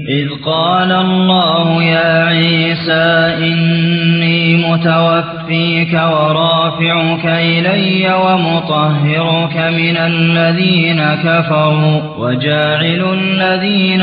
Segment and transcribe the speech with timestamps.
[0.00, 14.02] إذ قال الله يا عيسى إني متوفيك ورافعك إلي ومطهرك من الذين كفروا وجاعل الذين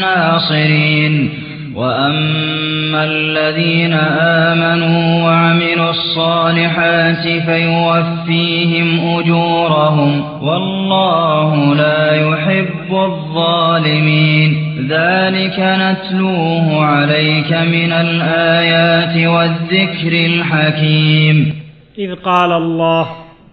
[0.00, 1.30] ناصرين
[1.74, 10.42] وأما الذين آمنوا وعملوا الصالحات فيوفيهم أجورهم.
[10.42, 14.76] والله لا يحب الظالمين.
[14.90, 21.54] ذلك نتلوه عليك من الآيات والذكر الحكيم.
[21.98, 23.06] إذ قال الله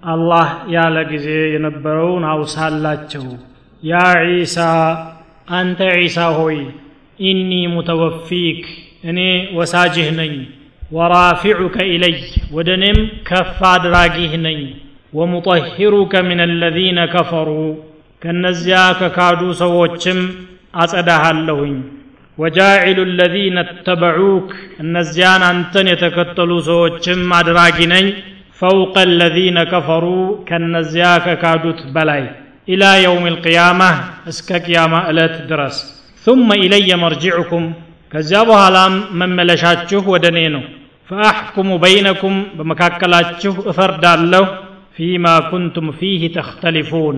[0.07, 3.37] الله يا لجزي ينبرون أوسهلاتهم
[3.83, 5.12] يا عيسى
[5.47, 6.57] አንተ ዒሳ ሆይ
[7.21, 8.61] ኢኒ ሙተወፊክ
[9.09, 9.19] እኔ
[9.57, 10.33] ወሳጅህ ነኝ
[10.91, 12.15] ወራፊዑከ ኢለይ
[12.51, 14.59] ወደ እኔም ከፍ አድራጊህ ነኝ
[15.13, 17.49] ወሙጠሂሩከ ምን አለዚነ ከፈሩ
[18.21, 20.19] ከእነዚያ ከካዱ ሰዎችም
[20.75, 21.75] አጸዳሃለሁኝ።
[22.37, 24.47] ወጃዒሉ አለዚነ እተበዑክ
[24.83, 28.07] እነዚያን አንተን የተከተሉ ሰዎችም አድራጊ ነኝ
[28.61, 30.05] ፈውቀ አለዚነ ከፈሩ
[30.47, 32.23] ከነዚያ ከካዱት በላይ
[32.69, 33.89] إلى يوم القيامة
[34.29, 35.77] أسكك يا ما ألات درس.
[36.25, 37.73] ثم إلي مرجعكم.
[38.11, 40.63] كذبها لام من ملشاتشه ودنينه
[41.09, 44.45] فأحكم بينكم بمكاكلاتشه أفرد الله
[44.97, 47.15] فيما كنتم فيه تختلفون.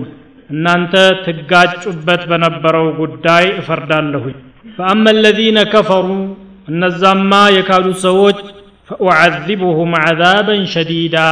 [0.50, 0.94] أن أنت
[1.26, 4.34] تقاج أبت بنبرو قداي أفرد الله
[4.78, 6.34] فأما الذين كفروا
[6.68, 8.34] أن الزام ما يكادوا سوج
[8.88, 11.28] فأعذبهم عذابا شديدا.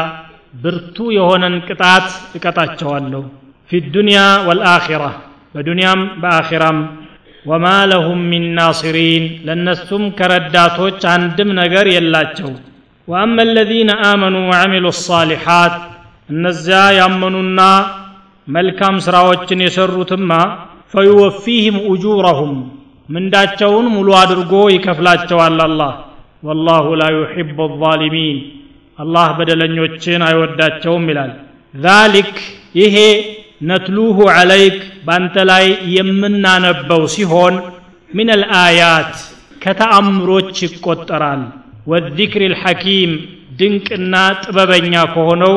[0.63, 3.25] برتو يهونا انكتات اكتات له
[3.71, 5.05] ፊ ዱንያ ወልአኺራ
[5.55, 6.79] በዱንያም በአኺራም።
[7.45, 12.51] ወማ ለሁም ሚን ናሲሪን ለእነሱም ከረዳቶች አንድም ነገር የላቸው።
[13.09, 15.75] ወአማ አለዚነ አመኑ ወዐሚሉ ሳሊሓት
[16.29, 17.61] እነዚያ ያመኑና
[18.47, 20.31] መልካም ሥራዎችን የሠሩትማ
[20.95, 22.55] ፈዩወፊህም ኡጁረሁም
[23.09, 25.93] ምንዳቸውን ሙሉ አድርጎ ይከፍላቸዋል አላህ።
[26.43, 27.49] ወላሁ ላ ዩሕቡ
[27.83, 28.39] ዛሊሚን
[28.99, 31.33] አላህ በደለኞችን አይወዳቸውም ይላል።
[31.75, 32.35] ዛሊክ
[32.75, 32.97] ይሄ
[33.65, 34.77] ነትሉሁ ዐለይክ
[35.07, 35.65] በአንተ ላይ
[35.95, 37.55] የምናነበው ሲሆን
[38.11, 39.13] ምን አልአያት
[39.65, 41.43] ከተአምሮች ይቆጠራል።
[41.87, 43.13] والذكر الحكيم
[43.59, 45.55] ድንቅና ጥበበኛ ከሆነው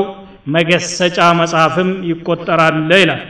[0.56, 3.24] መገሰጫ መጽሐፍም ይቆጠራል ይላል።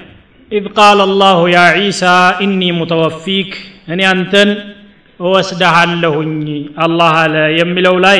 [0.51, 2.03] إذ قال الله يا عيسى
[2.43, 3.49] إني متوفيك
[3.93, 4.49] እኔ አንተን
[5.19, 6.33] እወስደሃለሁኝ
[6.83, 8.19] አላህ አለ የሚለው ላይ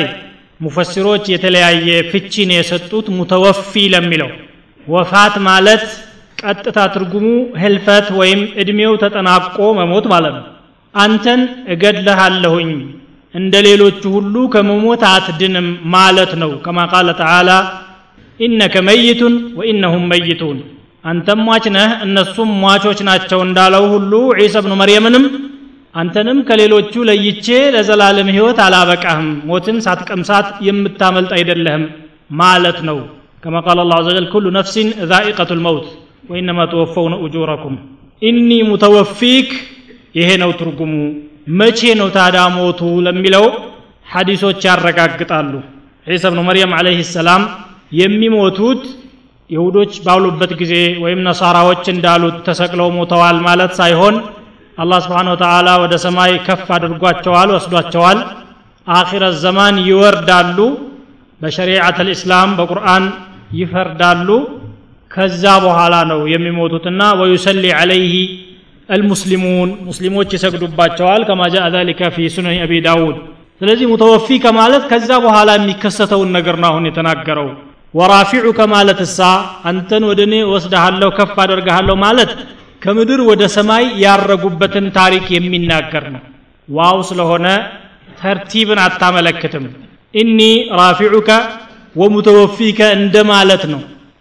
[0.60, 4.30] ሙፈሲሮች የተለያየ ፍቺን የሰጡት متوفي ለሚለው
[4.86, 5.84] وفاة ማለት
[6.38, 7.26] ቀጥታ ትርጉሙ
[7.62, 10.44] ህልፈት ወይም እድሜው ተጠናቆ መሞት ማለት ነው።
[10.94, 11.40] አንተን
[11.72, 12.70] እገድልሃለሁኝ
[13.34, 17.50] እንደ ሌሎቹ ሁሉ ከመሞት አትድንም ማለት ነው። كما قال تعالى
[18.40, 20.58] إنك ميت وإنهم ميتون
[21.04, 25.24] አንተም ሟች ነህ እነሱም ሟቾች ናቸው እንዳለው ሁሉ ዒሳ ብኑ መርየምንም
[25.94, 31.84] አንተንም ከሌሎቹ ለይቼ ለዘላለም ህይወት አላበቃህም ሞትን ሳትቀምሳት የምታመልጥ አይደለህም
[32.40, 32.98] ማለት ነው።
[33.42, 35.86] كما قال الله عز كل نفس ذائقة الموت
[36.24, 37.76] ወኢነማ ተወፈውነ ኡጁረኩም።
[38.22, 39.48] ኢኒ ሙተወፊክ
[40.14, 40.92] ይሄ ነው ትርጉሙ።
[41.58, 43.44] መቼ ነው ታዳ ሞቱ ለሚለው
[44.06, 45.52] ሐዲሶች ያረጋግጣሉ።
[46.06, 47.42] ዒሳ ብኑ መርየም ዓለይህ ሰላም
[47.92, 48.82] የሚሞቱት
[49.50, 54.16] ይሁዶች ባሉበት ጊዜ ወይም ነሳራዎች እንዳሉት ተሰቅለው ሞተዋል ማለት ሳይሆን
[54.78, 58.18] አላህ ስብሓን ወተዓላ ወደ ሰማይ ከፍ አድርጓቸዋል ወስዷቸዋል።
[58.86, 60.58] አኺረት ዘማን ይወርዳሉ
[61.40, 63.04] በሸሪዓት ልእስላም በቁርአን
[63.58, 64.28] ይፈርዳሉ
[65.10, 68.14] ከዛ በኋላ ነው የሚሞቱትና ወዩሰሊ ዓለይህ
[68.88, 73.16] አልሙስሊሙን ሙስሊሞች ይሰግዱባቸዋል ከማ ጃአ ዛሊከ ፊ ሱነን አቢ ዳውድ።
[73.60, 77.48] ስለዚህ ሙተወፊ ከማለት ከዛ በኋላ የሚከሰተውን ነገር ነው አሁን የተናገረው።
[77.94, 79.18] ወራፊዑ ከማለት እሳ
[79.68, 82.30] አንተን ወደ እኔ ወስደሃለሁ ከፍ አደርግሃለሁ ማለት
[82.82, 86.22] ከምድር ወደ ሰማይ ያረጉበትን ታሪክ የሚናገር ነው።
[86.68, 87.46] واو ስለሆነ
[88.20, 89.64] ترتيب ን አታመለክትም።
[90.14, 90.40] إني
[90.80, 91.30] رافعك
[91.96, 93.80] ومتوفيك እንደማለት ነው።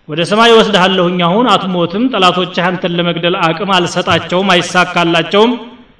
[0.09, 5.53] ወደ ሰማይ እወስድሃለሁኝ። አሁን አትሞትም። ጠላቶችህ አንተን ለመግደል አቅም አልሰጣቸውም አይሳካላቸውም።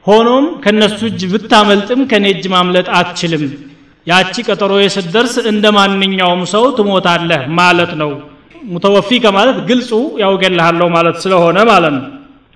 [0.08, 3.44] ሆኖም ከነሱ እጅ ብታመልጥም ከኔ እጅ ማምለጥ አትችልም።
[4.08, 8.12] ያቺ ቀጠሮ ስትደርስ እንደ ማንኛውም ሰው ትሞታለህ ማለት ነው።
[8.68, 9.92] متوفي ከማለት ግልጹ
[10.24, 12.06] ያው እገልሃለሁ ማለት ስለሆነ ማለት ነው።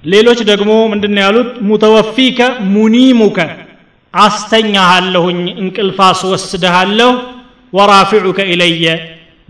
[0.03, 1.49] ሌሎች ደግሞ ምንድን ያሉት?
[1.69, 2.39] ሙተወፊከ
[2.73, 3.37] ሙኒሙከ
[4.13, 7.11] አስተኛሃለሁኝ እንቅልፍ አስወስድሃለሁ
[7.73, 8.85] ወራፊዑከ ኢለየ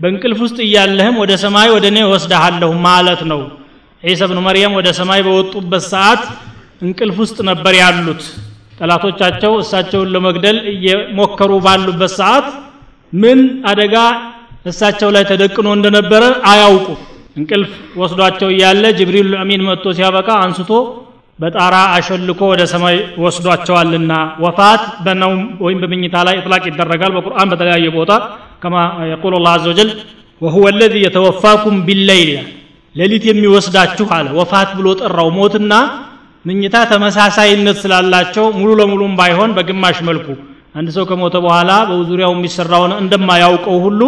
[0.02, 3.40] በእንቅልፍ ውስጥ እያለህም ወደ ሰማይ ወደ እኔ ወስድሃለሁ ማለት ነው።
[4.02, 6.22] ዒሳ ብኑ መርየም ወደ ሰማይ በወጡበት ሰዓት
[6.82, 8.22] እንቅልፍ ውስጥ ነበር ያሉት።
[8.78, 12.46] ጠላቶቻቸው እሳቸውን ለመግደል እየሞከሩ ባሉበት ሰዓት
[13.12, 13.38] ምን
[13.70, 13.94] አደጋ
[14.66, 16.98] እሳቸው ላይ ተደቅኖ እንደነበረ አያውቁም
[17.36, 17.70] እንቅልፍ
[18.00, 20.70] ወስዷቸው እያለ ጅብሪል አሚን መጥቶ ሲያበቃ አንስቶ
[21.38, 24.12] በጣራ አሸልኮ ወደ ሰማይ ወስዷቸዋልና።
[24.44, 28.10] ወፋት በነውም ወይም በምኝታ ላይ እጥላቅ ይደረጋል። በቁርአን በተለያየ ቦታ
[28.63, 28.75] ከማ
[29.11, 29.89] የቁል ላ ዘ ወጀል
[30.41, 32.47] ወሁወ ለዚ የተወፋኩም ቢለይል ይላል
[32.95, 35.73] ሌሊት የሚወስዳችሁ አለ ወፋት ብሎ ጠራው ሞትና
[36.49, 40.27] ምኝታ ተመሳሳይነት ስላላቸው ሙሉ ለሙሉም ባይሆን በግማሽ መልኩ
[40.79, 44.01] አንድ ሰው ከሞተ በኋላ በዙሪያው የሚሰራውን እንደማያውቀው ሁሉ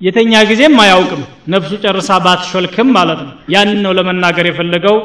[0.00, 1.22] የተኛ ጊዜም አያውቅም
[1.52, 4.98] ነፍሱ ጨርሳ ባትሾልክም ማለት ነው ያንን ነው ለመናገር የፈለገው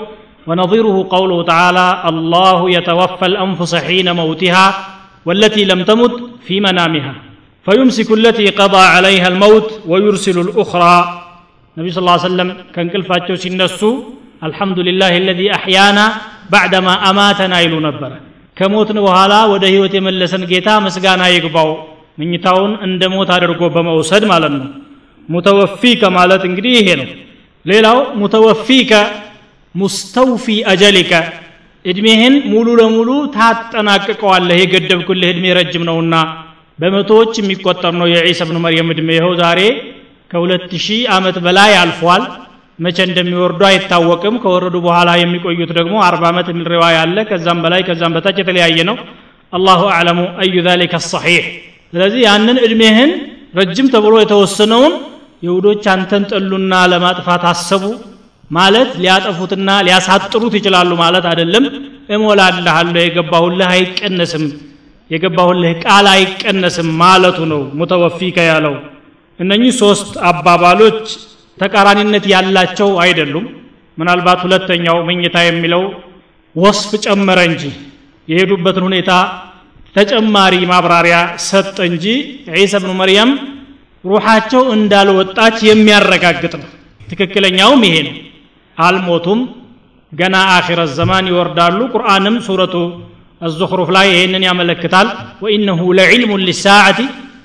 [0.50, 4.66] ونظيره قوله تعالى الله يتوفى الأنفس حين موتها
[5.28, 6.14] والتي لم تمت
[6.46, 7.14] في منامها
[7.66, 10.96] فيمسك التي قضى عليها الموت ويرسل الأخرى
[11.76, 13.92] النبي صلى الله عليه وسلم كان كل فاتشو سنسو
[14.48, 16.06] الحمد لله الذي أحيانا
[16.56, 18.12] بعدما أماتنا إلو نبر
[18.58, 21.70] كموتن وهالا وده هوت يملسن جيتا مسقانا يقباو
[22.20, 24.68] ምኝታውን እንደ ሞት አድርጎ በመውሰድ ማለት ነው
[25.34, 27.08] ሙተወፊከ ማለት እንግዲህ ይሄ ነው
[27.66, 28.92] ሌላው ሙተወፊከ
[29.76, 31.12] ሙስተውፊ አጀሊከ
[31.92, 36.16] እድሜህን ሙሉ ለሙሉ ታጠናቅቀዋለህ የገደብኩልህ እድሜ ረጅም ነውና
[36.79, 39.61] በመቶዎች የሚቆጠር ነው የዒሳ ብኑ መርየም እድሜ ይኸው ዛሬ
[40.31, 42.23] ከሁለት ሺህ ዓመት በላይ አልፏል።
[42.79, 48.15] መቼ እንደሚወርዱ አይታወቅም። ከወረዱ በኋላ የሚቆዩት ደግሞ አርባ ዓመት የሚል ሪዋያ አለ። ከዛም በላይ ከዛም
[48.17, 48.97] በታች የተለያየ ነው።
[49.53, 51.45] አላሁ አዕለሙ አዩ ዛሊከ ሰሒሕ።
[51.93, 53.11] ስለዚህ ያንን እድሜህን
[53.59, 54.95] ረጅም ተብሎ የተወሰነውን
[55.43, 57.85] የሁዶች አንተን ጠሉና ለማጥፋት አሰቡ
[58.51, 61.65] ማለት ሊያጠፉትና ሊያሳጥሩት ይችላሉ ማለት አይደለም።
[62.17, 64.45] እሞላልሃለሁ የገባሁልህ አይቀነስም
[65.11, 68.75] የገባሁልህ ቃል አይቀነስም ማለቱ ነው ሙተወፊከ ያለው።
[69.39, 71.03] እነኚህ ሶስት አባባሎች
[71.59, 73.45] ተቃራኒነት ያላቸው አይደሉም።
[73.99, 75.83] ምናልባት ሁለተኛው መኝታ የሚለው
[76.55, 77.63] ወስፍ ጨመረ እንጂ
[78.29, 79.11] የሄዱበትን ሁኔታ
[79.97, 82.07] ተጨማሪ ማብራሪያ ሰጠ እንጂ
[82.57, 83.31] ዒሳ ብኑ መርያም
[84.05, 86.69] ሩሓቸው እንዳልወጣች የሚያረጋግጥ ነው።
[87.09, 88.17] ትክክለኛውም ይሄ ነው።
[88.77, 89.41] አልሞቱም
[90.13, 92.75] ገና አኺረት ዘማን ይወርዳሉ። ቁርአንም ሱረቱ
[93.48, 95.08] الزخرف ላይ ይህንን ያመለክታል
[95.44, 97.00] ወኢነሁ ለዕልሙን ሊሳዓቲ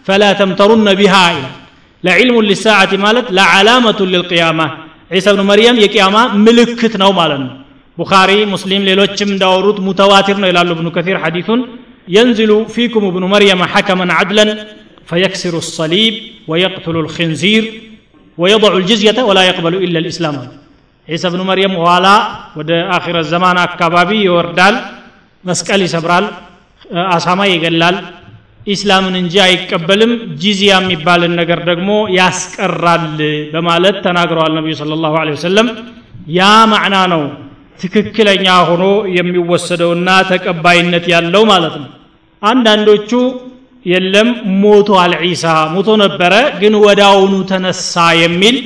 [0.06, 1.54] ፈላ ተምተሩነ ቢሃ ይላል
[2.06, 4.60] ለዕልሙን ሊሳዓቲ ማለት ለዓላመቱን ልልቅያማ
[5.16, 6.16] ዒሳ ብኑ መርየም የቅያማ
[6.46, 7.52] ምልክት ነው ማለት ነው
[8.00, 11.60] ቡኻሪ ሙስሊም ሌሎችም እንዳወሩት ሙተዋቲር ነው ይላሉ እብኑ ከፊር ሐዲሱን
[12.08, 14.44] ينزل فيكم ابن مريم حكما عدلا
[15.06, 16.14] فيكسر الصليب
[16.50, 17.64] ويقتل الخنزير
[18.38, 20.34] ويضع الجزية ولا يقبل إلا الإسلام
[21.08, 22.16] عيسى بن مريم ولا
[22.56, 24.74] ود آخر الزمان أكبابي يوردال
[25.43, 26.25] መስቀል ይሰብራል
[27.09, 27.97] አሳማ ይገላል።
[28.67, 30.11] ኢስላምን እንጂ አይቀበልም።
[30.41, 33.05] ጂዚያ የሚባልን ነገር ደግሞ ያስቀራል
[33.53, 35.69] በማለት ተናግረዋል ነቢዩ ስለ ላሁ ወሰለም።
[36.31, 36.41] ያ
[36.71, 37.23] ማዕና ነው
[37.79, 38.83] ትክክለኛ ሆኖ
[39.17, 41.89] የሚወሰደውና ተቀባይነት ያለው ማለት ነው።
[42.41, 43.11] አንዳንዶቹ
[43.85, 44.29] የለም
[44.63, 48.57] ሞቷል ዒሳ ሞቶ ነበረ ግን ወዳውኑ ተነሳ የሚል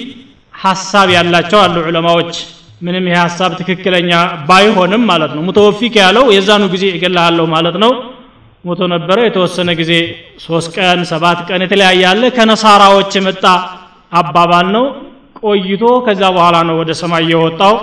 [0.53, 2.33] ሐሳብ ያላቸው አሉ ዑለማዎች
[2.81, 4.11] ምንም ይህ ሐሳብ ትክክለኛ
[4.47, 7.91] ባይሆንም ማለት ነው። ሙተወፊክ ያለው የዛኑ ጊዜ እገላለሁ ማለት ነው።
[8.65, 9.91] ሞቶ ነበረ የተወሰነ ጊዜ
[10.45, 13.43] ሶስት ቀን ሰባት ቀን የተለያየ አለ። ከነሳራዎች የመጣ
[14.11, 14.85] አባባል ነው።
[15.41, 17.75] ቆይቶ ከዛ በኋላ ነው ወደ ሰማይ የወጣው።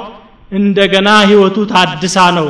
[0.53, 2.49] እንደገና ህይወቱ ታድሳ ነው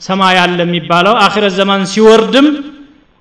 [0.00, 2.46] ሰማይ አለ የሚባለው። አኺረት ዘማን ሲወርድም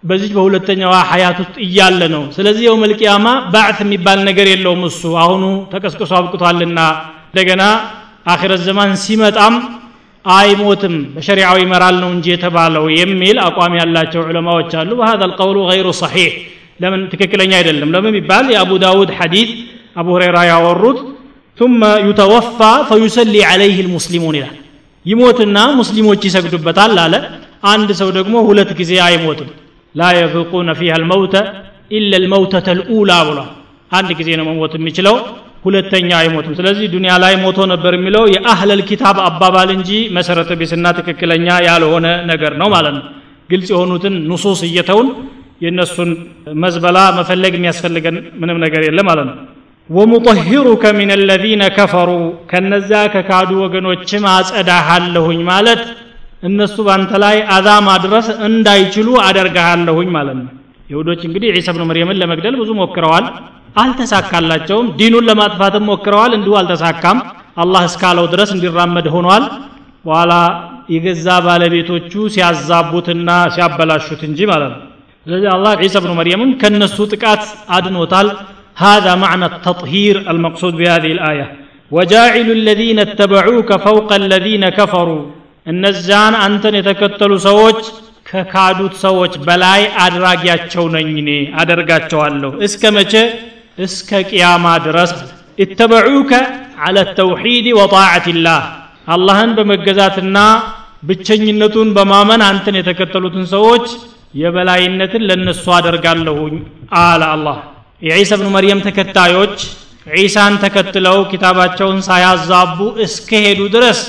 [0.04, 5.44] በዚህ በሁለተኛዋ ሀያት ውስጥ እያለ ነው። ስለዚህ የው መልቅያማ ባዕት የሚባል ነገር የለውም እሱ። አሁኑ
[5.74, 6.80] ተቀስቅሶ አብቅቷልና
[7.28, 7.64] እንደገና
[8.34, 9.56] አኺረ ዘማን ሲመጣም
[10.26, 16.32] አይሞትም በሸሪዓው ይመራል ነው እንጂ የተባለው የሚል አቋም ያላቸው ዑለማዎች አሉ በሃذا القول غير صحيح.
[16.82, 19.50] ለምን ትክክለኛ አይደለም ለምን ይባል የአቡ ዳውድ ሐዲስ
[20.00, 21.00] አቡ ሁረይራ ያወሩት
[21.60, 24.50] ثم يتوفى فيسلي عليه المسلمون إلى
[25.12, 27.20] يموتنا مسلموتش يسجدوبتال لا
[27.72, 28.70] عند سو دغمو هولت
[29.08, 29.50] آي موتن
[30.00, 31.36] لا يذوقون فيها الموت
[31.98, 33.46] إلا الموتة الأولى ولا
[33.96, 34.74] عند غزي نو موت
[35.64, 41.48] ሁለተኛ አይሞትም። ስለዚህ ዱንያ ላይ ሞቶ ነበር የሚለው የአህለል ኪታብ አባባል እንጂ መሰረተ ቢስና ትክክለኛ
[41.68, 43.04] ያልሆነ ነገር ነው ማለት ነው።
[43.50, 45.08] ግልጽ የሆኑትን ኑሱስ እየተውን
[45.64, 46.12] የእነሱን
[46.62, 49.36] መዝበላ መፈለግ የሚያስፈልገን ምንም ነገር የለ ማለት ነው።
[49.90, 52.10] ወሙጠሂሩከ ምን አለዚነ ከፈሩ
[52.52, 55.82] ከነዛ ከካዱ ወገኖችም አጸዳሃለሁኝ ማለት
[56.44, 60.50] እነሱ ባንተ ላይ አዛ ማድረስ እንዳይችሉ አደርግሃለሁኝ ማለት ነው።
[60.90, 63.26] ይሁዶች እንግዲህ ዒሳ ብኑ መርየምን ለመግደል ብዙ ሞክረዋል
[63.83, 67.19] አልተሳካላቸውም ዲኑን ለማጥፋትም ሞክረዋል እንዲሁ አልተሳካም
[67.65, 69.45] አላህ እስካለው ድረስ እንዲራመድ ሆኗል
[70.07, 70.33] በኋላ
[70.95, 74.83] የገዛ ባለቤቶቹ ሲያዛቡትና ሲያበላሹት እንጂ ማለት ነው
[75.27, 77.45] ስለዚህ አላህ ዒሳ ብኑ መርየምን ከነሱ ጥቃት
[77.79, 78.29] አድኖታል
[78.77, 81.47] هذا معنى التطهير المقصود بهذه الآية
[81.91, 85.23] وجاعل الذين اتبعوك فوق الذين كفروا
[85.67, 87.79] እነዚያን አንተን የተከተሉ ሰዎች
[88.29, 93.13] ከካዱት ሰዎች በላይ አድራጊያቸው ነኝ እኔ አደርጋቸዋለሁ እስከ መቼ
[93.79, 95.13] እስከ ቅያማ ድረስ
[95.59, 96.33] اتبعوك
[96.85, 98.61] على التوحيد وطاعة الله
[99.15, 100.37] አላህን በመገዛትና
[101.09, 103.87] ብቸኝነቱን በማመን አንተን የተከተሉትን ሰዎች
[104.43, 106.55] የበላይነትን ለነሱ አደርጋለሁኝ
[107.03, 107.59] አለ አላህ
[108.03, 109.57] የዒሳ ብኑ መርየም ተከታዮች
[110.17, 114.01] ዒሳን ተከትለው ኪታባቸውን ሳያዛቡ እስከሄዱ ድረስ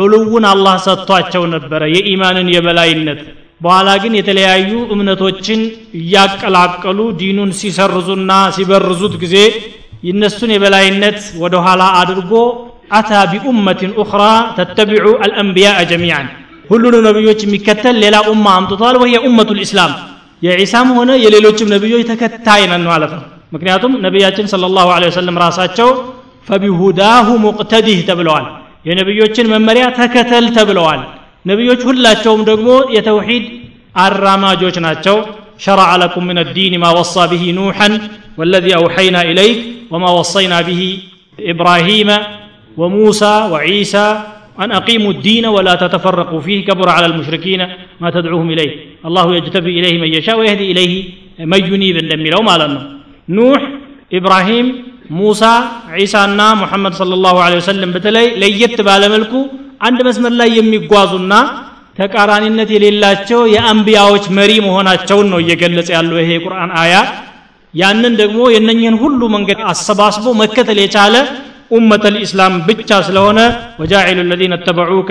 [0.00, 3.22] ዑሉውን አላህ ሰጥቷቸው ነበረ የኢማንን የበላይነት
[3.61, 5.61] በኋላ ግን የተለያዩ እምነቶችን
[5.99, 9.35] እያቀላቀሉ ዲኑን ሲሰርዙና ሲበርዙት ጊዜ
[10.07, 12.33] የነሱን የበላይነት ወደ ኋላ አድርጎ
[12.97, 14.23] አታ ቢኡመትን ኡኽራ
[14.57, 16.27] ተተቢዑ አልአንቢያ ጀሚዓን።
[16.69, 19.91] ሁሉንም ነቢዮች የሚከተል ሌላ ኡማ አምጥቷል። ወህየ ኡመቱ ልእስላም
[20.41, 23.23] የዒሳም ሆነ የሌሎችም ነቢዮች ተከታይ ነን ማለት ነው።
[23.53, 25.89] ምክንያቱም ነቢያችን ስለ ላሁ ወሰለም ራሳቸው
[26.49, 28.45] ፈቢሁዳሁ ሙቅተዲህ ተብለዋል።
[28.89, 31.01] የነቢዮችን መመሪያ ተከተል ተብለዋል
[31.50, 33.46] ነቢዮች ሁላቸውም ደግሞ የተውሂድ
[34.04, 35.16] አራማጆች ናቸው
[35.58, 37.88] شرع لكم من الدين ما وصى به نوحا
[38.38, 39.58] والذي أوحينا إليك
[39.92, 40.98] وما وصينا به
[41.52, 42.10] إبراهيم
[42.76, 44.06] وموسى وعيسى
[44.62, 47.60] أن أقيموا الدين ولا تتفرقوا فيه كبر على المشركين
[48.00, 48.72] ما تدعوهم إليه
[49.08, 50.92] الله يجتبي إليه من يشاء ويهدي إليه
[51.52, 52.80] من ينيب لم لو ما لنا
[53.38, 53.60] نوح
[54.18, 54.66] إبراهيم
[55.20, 55.54] موسى
[55.94, 59.32] عيسى እና ሙሐመድ صلى الله عليه وسلم በተለይ ለየት ባለ መልኩ
[59.86, 61.32] አንድ መስመር ላይ የሚጓዙና
[61.98, 66.94] ተቃራኒነት የሌላቸው የአንቢያዎች መሪ መሆናቸውን ነው እየገለጸ ያለው ይሄ የቁርአን አያ
[67.74, 71.14] ያንን ደግሞ የነኝህን ሁሉ መንገድ አሰባስቦ መከተል የቻለ
[71.76, 73.38] ኡመተ ልእስላም ብቻ ስለሆነ
[73.80, 75.10] ወጃዒሉ ለዚነ ተበዑከ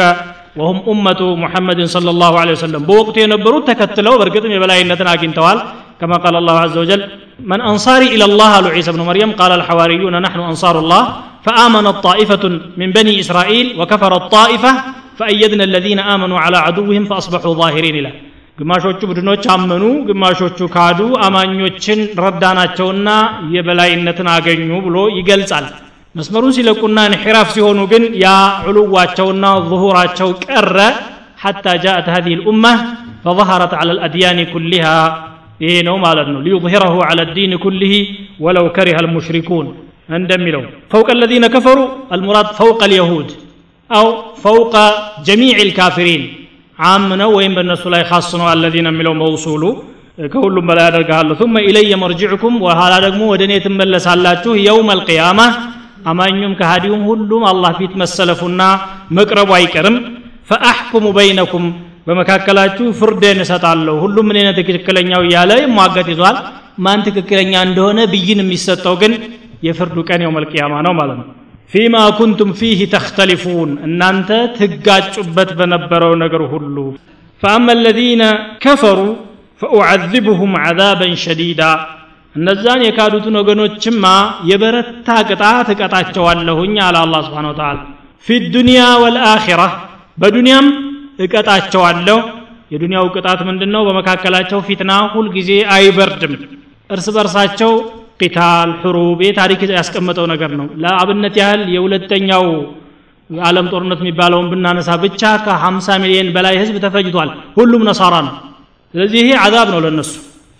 [0.59, 5.57] ወሁም ኡመቱ ሙሐመድን صلى الله عليه وسلم በወቅቱ የነበሩት ተከትለው በእርግጥም የበላይነትን አግኝተዋል
[6.00, 7.02] كما قال الله عز وجل
[7.50, 11.02] من أنصاري إلى الله قالوا عيسى بن مريم قال الحواريون نحن أنصار الله.
[11.46, 12.44] فآمنت طائفة
[12.80, 14.72] من بني إسرائيل وكفرت طائفة
[15.18, 18.12] فأيدنا الذين آمنوا على عدوهم فأصبحوا ظاهرين له.
[18.60, 23.08] ግማሾቹ ቡድኖች አመኑ፣ ግማሾቹ ካዱ፣ አማኞችን ረዳናቸውና
[23.54, 25.66] የበላይነትን አገኙ ብሎ ይገልጻል።
[26.18, 28.28] መስመሩን ሲለቁና እንሒራፍ ሲሆኑ ግን ያ
[28.68, 30.76] ዕሉዋቸውና ظሁራቸው ቀረ።
[31.44, 32.64] ሐታ ጃአት ሀዚህ ልኡማ
[33.24, 34.96] فظهرت على الأديان كلها
[35.60, 37.92] ይሄ ነው ማለት ነው ሊዩظሂረሁ ዐላ ዲን ኩልህ
[38.44, 39.66] ወለው ከሪሀ አልሙሽሪኩን
[40.18, 40.62] እንደሚለው
[40.92, 43.28] ፈውቀ الذين كفروا المراد فوق اليهود
[43.90, 44.06] أو
[44.44, 44.74] فوق
[45.28, 46.22] جميع الكافرين
[46.78, 49.62] عام ነው ወይም በእነሱ ላይ ኻስ ነው الذين የሚለው መውሱሉ
[50.32, 55.40] ከሁሉም በላይ አደርግሃለሁ ثم إلي مرجعكم وኋላ ደግሞ ወደ እኔ ትመለሳላችሁ የውም አልቅያማ
[56.10, 58.60] አማኙም ከሃዲውም ሁሉም አላህ ፊት መሰለፉና
[59.18, 59.96] መቅረቡ አይቀርም
[60.50, 61.62] فأحكم بينكم
[62.08, 66.36] በመካከላችሁ ፍርድን እሰጣለሁ። ሁሉም እኔ ትክክለኛው እያለ ይሟገት ይዟል።
[66.78, 69.12] ማን ትክክለኛ እንደሆነ ብይን የሚሰጠው ግን
[69.66, 71.26] የፍርዱ ቀን የው መልቅያማ ነው ማለት ነው።
[71.72, 76.76] ፊማ ኩንቱም ፊህ ተክተሊፉን እናንተ ትጋጩበት በነበረው ነገር ሁሉ።
[77.42, 78.22] ፈአማ አለዚነ
[78.64, 79.00] ከፈሩ
[79.60, 81.62] ፈኡዓذብሁም ዓዛበን ሸዲዳ
[82.34, 84.04] እነዛን የካዱትን ወገኖችማ
[84.50, 87.78] የበረታ ቅጣት እቀጣቸዋለሁኝ አለ አላ ስብን ተላ
[88.26, 89.62] ፊ ዱንያ ወልአኺራ
[90.18, 90.66] በዱንያም
[91.18, 92.18] እቀጣቸዋለሁ።
[92.72, 96.32] የዱንያው ቅጣት ምንድን ነው በመካከላቸው ፊትና ሁል ጊዜ አይበርድም።
[96.90, 97.72] እርስ በርሳቸው
[98.20, 102.44] ቂታል ሕሩብ ታሪክ ያስቀመጠው ነገር ነው። ለአብነት ያህል የሁለተኛው
[103.30, 108.34] የዓለም ጦርነት የሚባለውን ብናነሳ ብቻ ከ50 ሚሊዮን በላይ ህዝብ ተፈጅቷል። ሁሉም ነሳራ ነው።
[108.94, 110.12] ስለዚህ ይሄ አዛብ ነው ለነሱ።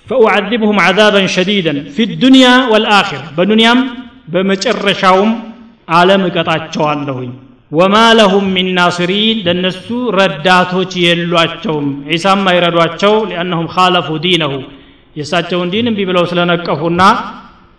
[0.06, 3.80] ፈኡዓዚብሁም አዛበን ሸዲደን ፊ ዱንያ ወልአኪር በዱንያም
[4.32, 5.30] በመጨረሻውም
[5.90, 7.30] ዓለም እቀጣቸዋለሁኝ።
[7.71, 9.87] ወማ ለሁም ሚን ናስሪን ለነሱ
[10.19, 14.53] ረዳቶች የሏቸውም ዒሳም አይረዷቸው ሊአነሁም ካለፉ ዲነሁ
[15.19, 17.01] የእሳቸውን ዲን እምቢ ብለው ስለነቀፉና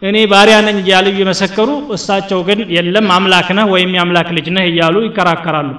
[0.08, 4.96] እኔ ባሪያ ነኝ እያሉ እየመሰከሩ እሳቸው ግን የለም አምላክ ነህ ወይም የአምላክ ልጅ ነህ እያሉ
[5.08, 5.70] ይከራከራሉ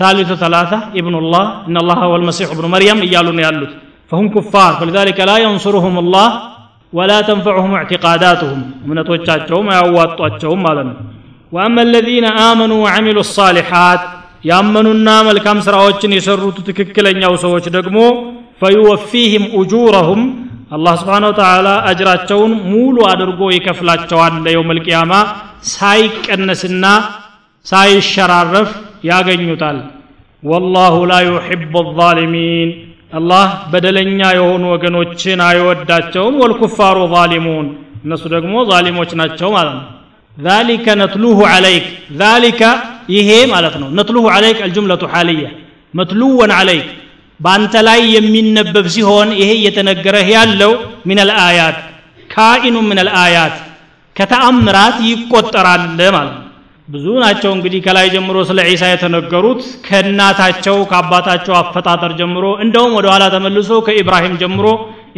[0.00, 3.72] ثالث ثلاثة ابن الله إن الله هو المسيح ابن مريم إيالون يالوت
[4.10, 6.28] فهم كفار فلذلك لا ينصرهم الله
[6.98, 10.94] ولا تنفعهم اعتقاداتهم من توجاتهم يواتواتهم مالنا
[11.51, 14.01] ወአመ ለዚነ አመኑ ወዐሚሉ ሳሊሓት
[14.49, 17.97] ያመኑና መልካም ስራዎችን የሰሩት ትክክለኛው ሰዎች ደግሞ
[18.61, 20.21] ፈዩወፊህም ኡጁረሁም
[20.75, 25.13] አላህ ስብሓን ወተላ አጅራቸውን ሙሉ አድርጎ ይከፍላቸዋል ለየውም ልቅያማ
[25.73, 26.85] ሳይቀነስና
[27.65, 28.69] ሳይሸራረፍ
[29.09, 29.77] ያገኙታል
[30.43, 32.69] ወላሁ ላ ዩሕቡ ዛሊሚን
[33.13, 37.67] አላህ በደለኛ የሆኑ ወገኖችን አይወዳቸውም ወልኩፋሩ ዛሊሙን
[38.05, 39.85] እነሱ ደግሞ ዛሊሞች ናቸው ማለት ነው
[40.36, 41.84] ذلك نتلوه عليك
[42.22, 42.60] ذلك
[43.16, 45.50] ይሄ ማለት ነው ነትሉሁ عليك الجملة حالية
[45.94, 46.86] መትሉወን አለይክ
[47.40, 50.72] በአንተ ላይ የሚነበብ ሲሆን ይሄ እየተነገረህ ያለው
[51.08, 51.76] ምን አልአያት
[52.30, 53.56] ካኢኑ ምን አልአያት
[54.16, 55.82] ከተአምራት ይቆጠራል
[56.16, 56.40] ማለት ነው
[56.88, 63.24] ብዙ ናቸው እንግዲህ ከላይ ጀምሮ ስለ ዒሳ የተነገሩት ከእናታቸው ከአባታቸው አፈጣጠር ጀምሮ እንደውም ወደ ኋላ
[63.34, 64.66] ተመልሶ ከኢብራሂም ጀምሮ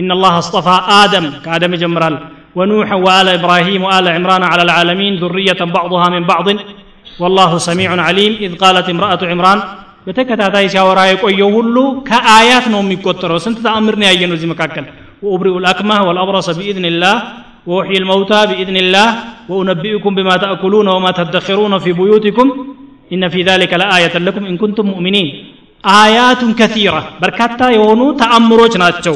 [0.02, 2.16] ኢነላህ አስጠፋ አደም ከአደም ይጀምራል
[2.57, 6.47] ونوح وآل إبراهيم وآل عمران على العالمين ذرية بعضها من بعض.
[7.21, 8.33] والله سميع عليم.
[8.45, 9.59] إذ قالت امرأة عمران
[10.05, 11.75] በተከታታይ ሲያወራ የቆየው ሁሉ
[12.09, 14.49] ከአያት ነው የሚቆጠረው። ስንት ተአምር ነው ያየ ነው እዚህ
[15.23, 17.15] وأبرئ الأكمة والأبرص بإذن الله
[17.71, 19.07] وأحيي الموتى بإذن الله
[19.51, 22.47] وأنبئكم بما تأكلون وما تدخرون في بيوتكم
[23.13, 25.27] إن في ذلك لآية لكم إن كنتم مؤمنين
[26.03, 29.15] آيات كثيرة بركاتا يونو تأمروا جناتشو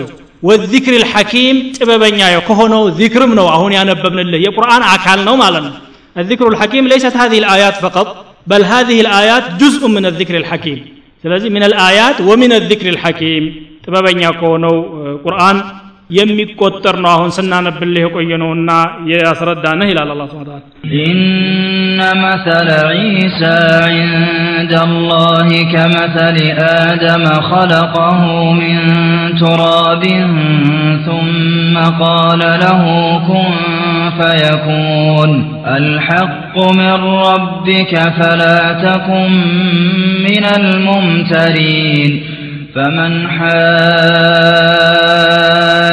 [0.50, 5.76] ወዚክር ልሐኪም ጥበበኛ ከሆነው ዚክርም ነው አሁን ያነበብንልህ የቁርአን አካል ነው ማለት ነው።
[6.22, 8.08] الذكر الحكيم ليست هذه الآيات فقط
[8.52, 10.80] بل هذه الآيات جزء من الذكر الحكيم.
[11.24, 13.44] ስለዚህ من الآيات ومن الذكر الحكيم.
[13.86, 14.76] ጥበበኛ ከሆነው
[15.26, 15.58] ቁርአን
[16.13, 18.71] የሚቆጠር ነው አሁን ስናነብልህ የቆየ ነውና
[19.13, 20.65] ያስረዳንህ ይላል አላ ስብን ታላ
[21.01, 23.59] إن مثل عيسى
[23.89, 26.37] عند الله كمثل
[26.87, 28.21] آدم خلقه
[28.53, 28.79] من
[29.35, 30.03] تراب
[31.07, 32.83] ثم قال له
[33.29, 33.53] كن
[34.19, 35.31] فيكون
[35.67, 39.33] الحق من ربك فلا تكن
[40.21, 42.11] من الممترين
[42.75, 43.13] فمن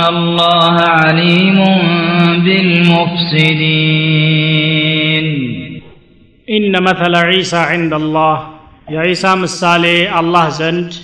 [0.00, 1.58] الله عليم
[2.44, 3.78] بالمفسدين
[6.50, 8.36] إن مثل عيسى عند الله.
[8.90, 10.94] يا عيسى مسالي الله زند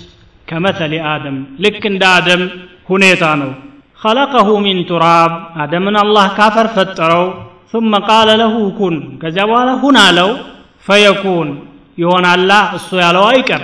[0.47, 1.37] كمثل آدم.
[1.59, 2.49] لك عند آدم
[2.89, 3.51] هنيتانو
[3.95, 5.31] خلقه من تراب.
[5.63, 7.33] آدم الله كافر فترو
[7.73, 8.95] ثم قال له كن.
[9.21, 9.43] كذا
[9.83, 10.29] هنا لو
[10.87, 11.47] فيكون.
[11.97, 13.61] يهون الله السؤال أيكر.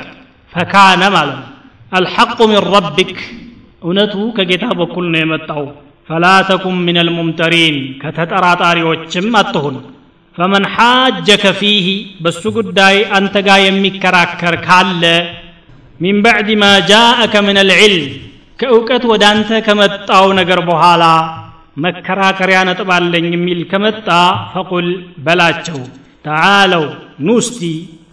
[0.54, 1.38] فكان مالا
[2.00, 3.20] الحق من ربك.
[3.82, 5.64] እውነቱ ከጌታ በኩል ነው የመጣው።
[6.10, 9.76] ፈላ ተኩን ምን አልሙምተሪን ከተጠራጣሪዎችም አትሁን።
[10.36, 11.88] ፈመን ሓጀከ ፊህ
[12.24, 15.04] በሱ ጉዳይ አንተ ጋር የሚከራከር ካለ
[16.00, 18.06] ሚን ባዕድ ማ ጃአከ ምን አልዕልም
[18.60, 21.04] ከእውቀት ወደ አንተ ከመጣው ነገር በኋላ
[21.78, 24.08] መከራከሪያ ነጥብ አለኝ የሚል ከመጣ
[24.54, 24.88] ፈቁል
[25.26, 25.80] በላቸው።
[26.26, 26.86] ተዓለው
[27.28, 27.60] ኑስቲ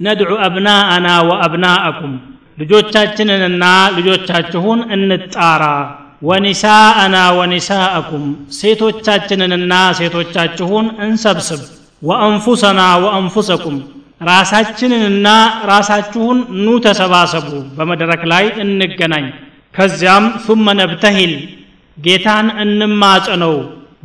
[0.00, 2.12] ነድዑ አብናአና ወአብናአኩም
[2.58, 3.64] ልጆቻችንንና
[3.96, 5.64] ልጆቻችሁን እንጣራ።
[6.22, 8.24] ወኒሳአና ወኒሳአኩም
[8.58, 11.60] ሴቶቻችንንና ሴቶቻችሁን እንሰብስብ።
[12.02, 13.76] ወአንፉሰና ወአንፉሰኩም
[14.22, 15.28] ራሳችንንና
[15.70, 19.26] ራሳችሁን ኑ ተሰባሰቡ። በመድረክ ላይ እንገናኝ።
[19.74, 21.34] ከዚያም ثم ነብተሂል
[21.96, 23.54] ጌታን እንማጸነው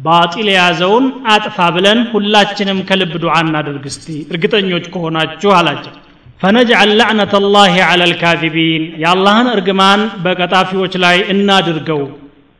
[0.05, 5.93] ባጢል የያዘውን አጥፋ ብለን ሁላችንም ከልብ ዱዓ እናድርግ እስቲ። እርግጠኞች ከሆናችሁ አላቸው
[6.43, 12.01] ፈነጅዐል ለዕነተ ላህ ዐላ ልካዚቢን የአላህን እርግማን በቀጣፊዎች ላይ እናድርገው።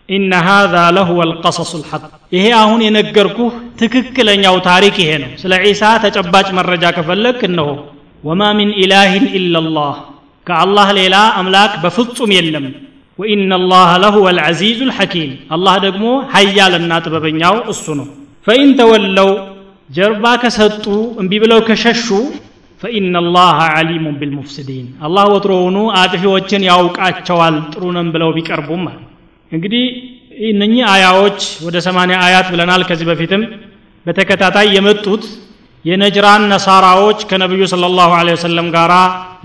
[0.09, 6.47] ኢነ ሃذا ለሁወ ልቀሰሱ ልሐቅ ይሄ አሁን የነገርኩህ ትክክለኛው ታሪክ ይሄ ነው። ስለ ዒሳ ተጨባጭ
[6.59, 7.69] መረጃ ከፈለግ እነሆ።
[8.23, 9.93] ወማ ሚን ኢላህን ኢላላህ
[10.47, 12.65] ከአላህ ሌላ አምላክ በፍጹም የለም።
[13.19, 18.07] ወኢነ ላህ ለሁወ ልዐዚዙ ልሐኪም አላህ ደግሞ ሀያልና ጥበበኛው እሱ ነው።
[18.47, 19.29] ፈኢን ተወለው
[19.89, 20.85] ጀርባ ከሰጡ
[21.21, 22.07] እምቢ ብለው ከሸሹ
[22.83, 28.83] ፈኢነ ላህ ዓሊሙን ቢልሙፍስዲን አላህ ወትሮውኑ አጥፊዎችን ያውቃቸዋል ጥሩንም ብለው ቢቀርቡም
[29.51, 29.83] እንግዲህ
[30.49, 33.41] እነኚህ አያዎች ወደ ሰማንያ አያት ብለናል ከዚህ በፊትም።
[34.05, 35.23] በተከታታይ የመጡት
[35.85, 38.91] የነጅራን ነሳራዎች ከነቢዩ ስለ ላሁ ወሰለም ጋር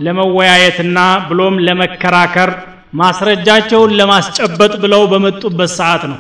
[0.07, 0.98] ለመወያየትና
[1.29, 2.51] ብሎም ለመከራከር
[2.94, 6.18] ማስረጃቸውን ለማስጨበጥ ብለው በመጡበት ሰዓት ነው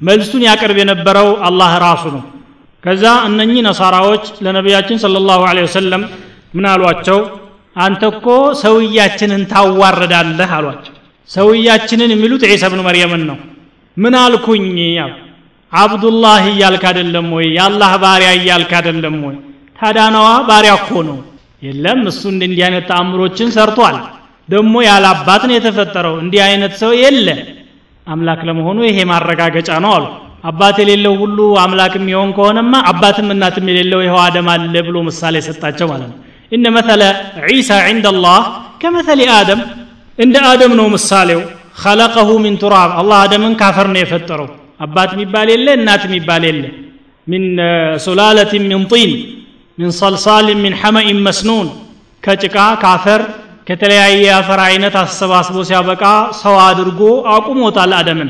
[0.00, 2.22] መልሱን ያቀርብ የነበረው አላህ ራሱ ነው።
[2.84, 6.02] ከዛ እነኚህ ነሳራዎች ለነቢያችን ስለ ላሁ ወሰለም
[6.54, 7.18] ምን አሏቸው?
[7.76, 8.26] አንተ እኮ
[8.62, 10.94] ሰውያችንን ታዋረዳለህ አሏቸው።
[11.30, 13.38] ሰውያችንን የሚሉት ዒሳ ብኑ መርየምን ነው።
[13.96, 14.64] ምን አልኩኝ?
[15.72, 17.46] አብዱላህ እያልክ አይደለም ወይ?
[17.56, 19.36] የአላህ ባሪያ እያልክ አይደለም ወይ?
[19.78, 21.18] ታዳናዋ ባሪያ እኮ ነው።
[21.62, 23.96] የለም እሱ እንዲህ አይነት ተአምሮችን ሰርቷል።
[24.48, 27.28] ደግሞ ያለ አባት ነው የተፈጠረው። እንዲህ አይነት ሰው የለ
[28.06, 30.04] አምላክ ለመሆኑ ይሄ ማረጋገጫ ነው አሉ።
[30.44, 35.86] አባት የሌለው ሁሉ አምላክ የሚሆን ከሆነማ አባትም እናትም የሌለው ይኸው አደም አለ ብሎ ምሳሌ ሰጣቸው
[35.92, 36.18] ማለት ነው
[36.53, 37.01] እነ መተለ
[37.49, 38.39] ዒሳ ዕንደ አላህ
[38.81, 39.61] ከመተሊ አደም
[40.17, 41.41] እንደ አደም ነው ምሳሌው
[41.83, 44.47] ኸለቀሁ ሚን ቱራብ አላህ አደምን ካፈር ነው የፈጠረው
[44.85, 46.63] አባት የሚባል የለ እናት የሚባል የለ
[47.27, 47.45] ሚን
[48.05, 49.11] ሱላለትን ሚን ጢን
[49.77, 51.67] ሚን ሰልሳልን ሚን ሐመኢን መስኑን
[52.23, 53.21] ከጭቃ ካፈር
[53.67, 56.03] ከተለያየ የአፈር አይነት አሰባስቦ ሲያበቃ
[56.41, 57.01] ሰው አድርጎ
[57.35, 58.29] አቁሞታል አደምን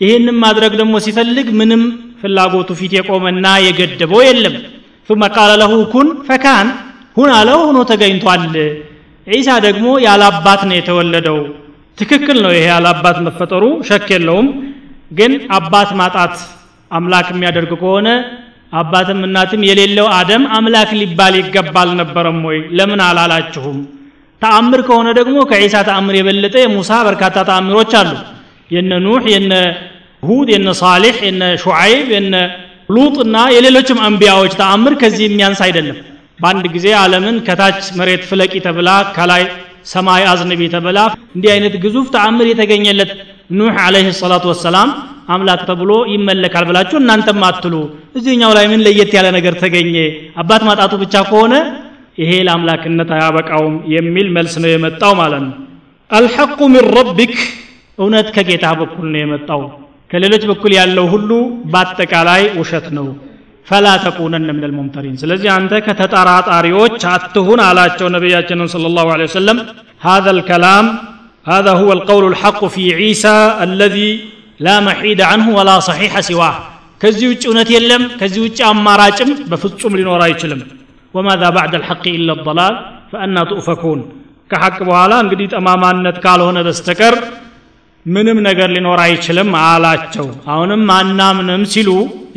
[0.00, 1.82] ይህንም ማድረግ ደግሞ ሲፈልግ ምንም
[2.22, 4.56] ፍላጎቱ ፊት የቆመና የገደበው የለም
[5.08, 6.66] ثم قال له كن فكان
[7.15, 8.43] ሁን አለው ሆኖ ተገኝቷል።
[9.27, 11.37] ዒሳ ደግሞ ያለ አባት ነው የተወለደው።
[11.97, 14.47] ትክክል ነው ይሄ ያለ አባት መፈጠሩ ሸክ የለውም።
[15.11, 16.35] ግን አባት ማጣት
[16.91, 18.07] አምላክ የሚያደርግ ከሆነ
[18.73, 22.57] አባትም እናትም የሌለው አደም አምላክ ሊባል ይገባል ነበረም ወይ?
[22.77, 23.77] ለምን አላላችሁም?
[24.41, 28.11] ተአምር ከሆነ ደግሞ ከዒሳ ተአምር የበለጠ የሙሳ በርካታ ተአምሮች አሉ።
[28.71, 29.53] የነ ኑሕ የነ
[30.23, 32.35] ሁድ የነ ሳሌሕ የነ ሹዓይብ የነ
[32.89, 35.97] ሉጥና የሌሎችም አንቢያዎች ተአምር ከዚህ የሚያንስ አይደለም
[36.39, 39.43] በአንድ ጊዜ ዓለምን ከታች መሬት ፍለቂ ተብላ ከላይ
[39.85, 40.99] ሰማይ አዝንቢ ተብላ
[41.35, 43.11] እንዲህ አይነት ግዙፍ ተአምር የተገኘለት
[43.57, 44.89] ኑሕ አለይህ ሰላቱ ወሰላም
[45.29, 47.75] አምላክ ተብሎ ይመለካል ብላችሁ እናንተም አትሉ።
[48.17, 49.95] እዚህኛው ላይ ምን ለየት ያለ ነገር ተገኘ?
[50.41, 51.53] አባት ማጣቱ ብቻ ከሆነ
[52.17, 55.53] ይሄ ለአምላክነት አያበቃውም የሚል መልስ ነው የመጣው ማለት ነው።
[56.09, 57.35] አልሐቁ ሚን ረቢክ
[57.99, 59.61] እውነት ከጌታ በኩል ነው የመጣው።
[60.11, 61.29] ከሌሎች በኩል ያለው ሁሉ
[61.73, 63.07] በአጠቃላይ ውሸት ነው
[63.66, 69.56] ፈላ ተኩነን ምን ልሙምተሪን ስለዚህ አንተ ከተጠራጣሪዎች አትሁን አላቸው ነቢያችንን صلى الله عليه وسلم
[70.08, 70.84] هذا الكلام
[71.46, 74.10] هذا هو القول الحق في عيسى الذي
[74.66, 76.54] لا محيد عنه ولا صحيح سواه
[77.02, 80.60] ከዚህ ውጭ እውነት የለም ከዚህ ውጭ አማራጭም በፍጹም ሊኖር አይችልም
[81.14, 82.74] وماذا بعد الحق إلا الضلال
[83.12, 84.00] فأنا تؤفكون
[84.50, 87.14] ከሐቅ በኋላ እንግዲህ ጠማማነት ካልሆነ በስተቀር
[88.06, 91.88] ምንም ነገር ሊኖር አይችልም አላቸው አሁንም አናምንም ሲሉ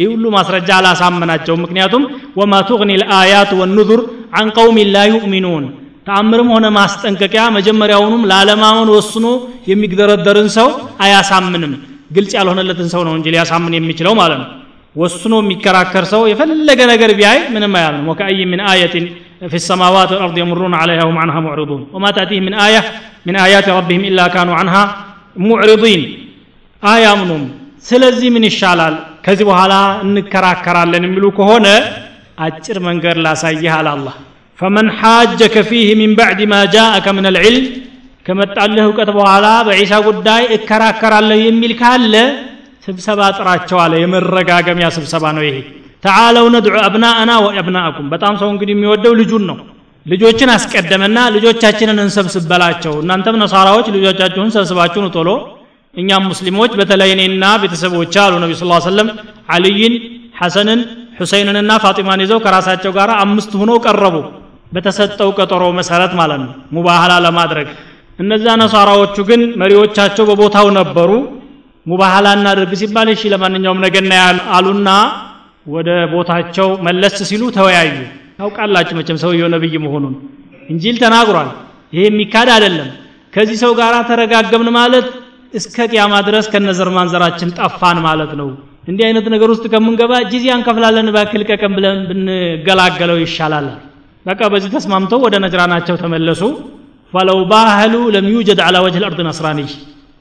[0.01, 2.03] ይህ ሁሉ ማስረጃ አላሳመናቸውም ምክንያቱም
[2.39, 4.01] ወማ ቱግኒ ልአያት ወኑዙር
[4.39, 5.65] አን ቀውም ላ ዩእሚኑን
[6.07, 9.27] ተአምርም ሆነ ማስጠንቀቂያ መጀመሪያውኑም ላለማመን ወስኖ
[9.71, 10.69] የሚግደረደርን ሰው
[11.05, 11.73] አያሳምንም
[12.15, 14.49] ግልጽ ያልሆነለትን ሰው ነው እንጂ ሊያሳምን የሚችለው ማለት ነው
[14.95, 19.05] ወስኖ የሚከራከር ሰው የፈለገ ነገር ቢያይ ምንም አያምንም ወከአይ ምን አየትን
[19.51, 22.81] في السماوات والأرض يمرون عليها وهم عنها معرضون وما تأتيهم من آية
[23.27, 24.83] من آيات ربهم إلا كانوا عنها
[25.47, 26.01] ሙዕሪዲን
[26.83, 27.43] አያምኑም
[27.89, 28.95] ስለዚህ ምን ይሻላል
[29.26, 31.66] ከዚህ በኋላ እንከራከራለን የሚሉ ከሆነ
[32.38, 33.88] አጭር መንገድ ላሳይህ አለ
[34.58, 37.64] ፈመን ሓጀከ ፊህ ሚን ባዕድ ማ ጃአከ ምን አልዕልም
[38.26, 42.14] ከመጣልህ እውቀት በኋላ በዒሳ ጉዳይ እከራከራለሁ የሚል ካለ
[42.86, 45.56] ስብሰባ ጥራቸው አለ። የመረጋገሚያ ስብሰባ ነው ይሄ።
[46.04, 49.58] ተዓለው ነድዑ አብናአና ወአብናአኩም። በጣም ሰው እንግዲህ የሚወደው ልጁን ነው።
[50.06, 55.30] ልጆችን አስቀደመና ልጆቻችንን እንሰብስብ በላቸው። እናንተም ነሳራዎች ልጆቻችሁን ሰብስባችሁን ቶሎ
[55.96, 59.08] እኛም ሙስሊሞች በተለይ እኔና ቤተሰቦች አሉ። ነቢ ስ ሰለም
[59.54, 59.94] አልይን
[60.40, 60.80] ሐሰንን
[61.20, 64.16] ሁሰይንንና ፋጢማን ይዘው ከራሳቸው ጋር አምስት ሆነው ቀረቡ
[64.72, 67.68] በተሰጠው ቀጠሮ መሰረት ማለት ነው። ሙባህላ ለማድረግ
[68.18, 71.10] እነዛ ነሳራዎቹ ግን መሪዎቻቸው በቦታው ነበሩ።
[71.86, 74.12] ሙባህላ እናድርግ ሲባል እሺ ለማንኛውም ነገና
[74.56, 74.88] አሉና
[75.66, 77.92] ወደ ቦታቸው መለስ ሲሉ ተወያዩ።
[78.38, 80.14] ታውቃላችሁ መቼም ሰውየው ነብይ መሆኑን
[80.70, 81.48] እንጂል ተናግሯል።
[81.92, 82.88] ይሄ የሚካድ አይደለም።
[83.32, 85.06] ከዚህ ሰው ጋር ተረጋገብን ማለት
[85.54, 88.48] እስከ ቅያማ ድረስ ከነዘር ማንዘራችን ጠፋን ማለት ነው።
[88.88, 93.66] እንዲህ አይነት ነገር ውስጥ ከምንገባ ጂዚያ እንከፍላለን ባክል ቀቀም ብለን ብንገላገለው ይሻላል።
[94.26, 96.42] በቃ በዚህ ተስማምተው ወደ ነጅራናቸው ተመለሱ።
[97.12, 99.60] ፈለው ባህሉ ለም ዩጀድ አላ ወጅህ ልአርድ ነስራኒ።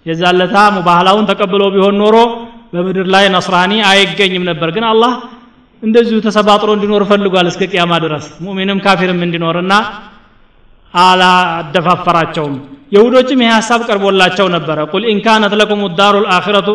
[0.05, 2.17] የዛለታ ሙባህላውን ተቀብለው ቢሆን ኖሮ
[2.73, 5.13] በምድር ላይ ነስራኒ አይገኝም ነበር። ግን አላህ
[5.83, 9.73] እንደዚሁ ተሰባጥሮ እንዲኖር ፈልጓል እስከ ቅያማ ድረስ። ሙእሚንም ካፊርም እንዲኖርና
[10.94, 12.55] አላደፋፈራቸውም
[12.94, 16.70] የሁዶችም ይህ ሀሳብ ቀርቦላቸው ነበረ ቁል ኢን ካነት ለኩም ዳሩ ልአኪረቱ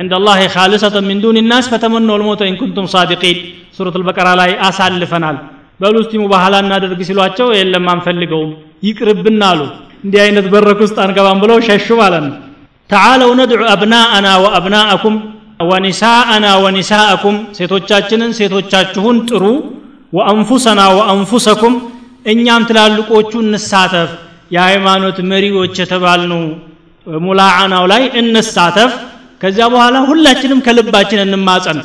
[0.00, 3.38] عند الله خالصة من دون الناس فتمنوا الموت إن كنتم صادقين
[3.76, 5.36] سورة البقرة لا አሳልፈናል
[5.80, 8.50] በሉ እስቲ ሙባህላ እናደርግ ሲሏቸው የለም አንፈልገውም
[8.86, 9.60] ይቅርብን አሉ
[10.04, 12.34] እንዲህ አይነት በረክ ውስጥ አንገባም ብለው ሸሹ ማለት ነው
[12.90, 15.14] ተዓለው ነድዑ አብናአና ወአብናአኩም
[15.70, 19.44] ወኒሳአና ወኒሳአኩም ሴቶቻችንን ሴቶቻችሁን ጥሩ
[20.16, 21.74] ወአንፉሰና ወአንፉሰኩም
[22.25, 24.09] እኛም ትላልቆቹ እንሳተፍ
[24.51, 26.41] የሃይማኖት መሪዎች የተባልነው
[27.07, 28.91] ሙላዓናው ላይ እንሳተፍ
[29.41, 31.79] ከዚያ በኋላ ሁላችንም ከልባችን እንማጸን።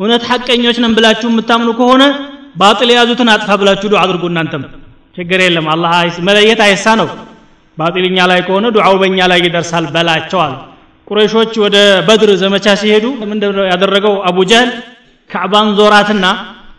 [0.00, 2.02] እውነት ሐቀኞች ነን ብላችሁ የምታምኑ ከሆነ
[2.60, 4.62] ባጥል የያዙትን አጥፋ ብላችሁ ዱዓ አድርጉ እናንተም።
[5.16, 5.92] ችግር የለም። አላህ
[6.28, 7.08] መለየት አይሳ ነው።
[7.78, 10.54] ባጢልኛ ላይ ከሆነ ዱዓው በእኛ ላይ ይደርሳል በላቸዋል።
[11.08, 11.76] ቁረይሾች ወደ
[12.08, 14.14] በድር ዘመቻ ሲሄዱ ምንድነው ያደረገው?
[14.28, 14.70] አቡ ጀህል
[15.30, 16.26] ካዕባን ዞራትና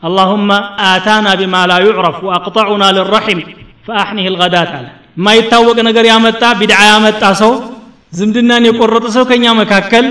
[0.06, 0.50] አላሁመ
[0.88, 3.40] አታና ቢማ ላ ዩዕረፍ ወአቅጠዑና ልረሒም
[3.86, 4.86] ፈአሕኒህ ልገዳት አለ
[5.18, 7.52] የማይታወቅ ነገር ያመጣ ቢድዓ ያመጣ ሰው
[8.12, 10.06] ዝምድናን የቆረጠ ሰው ከኛ መካከል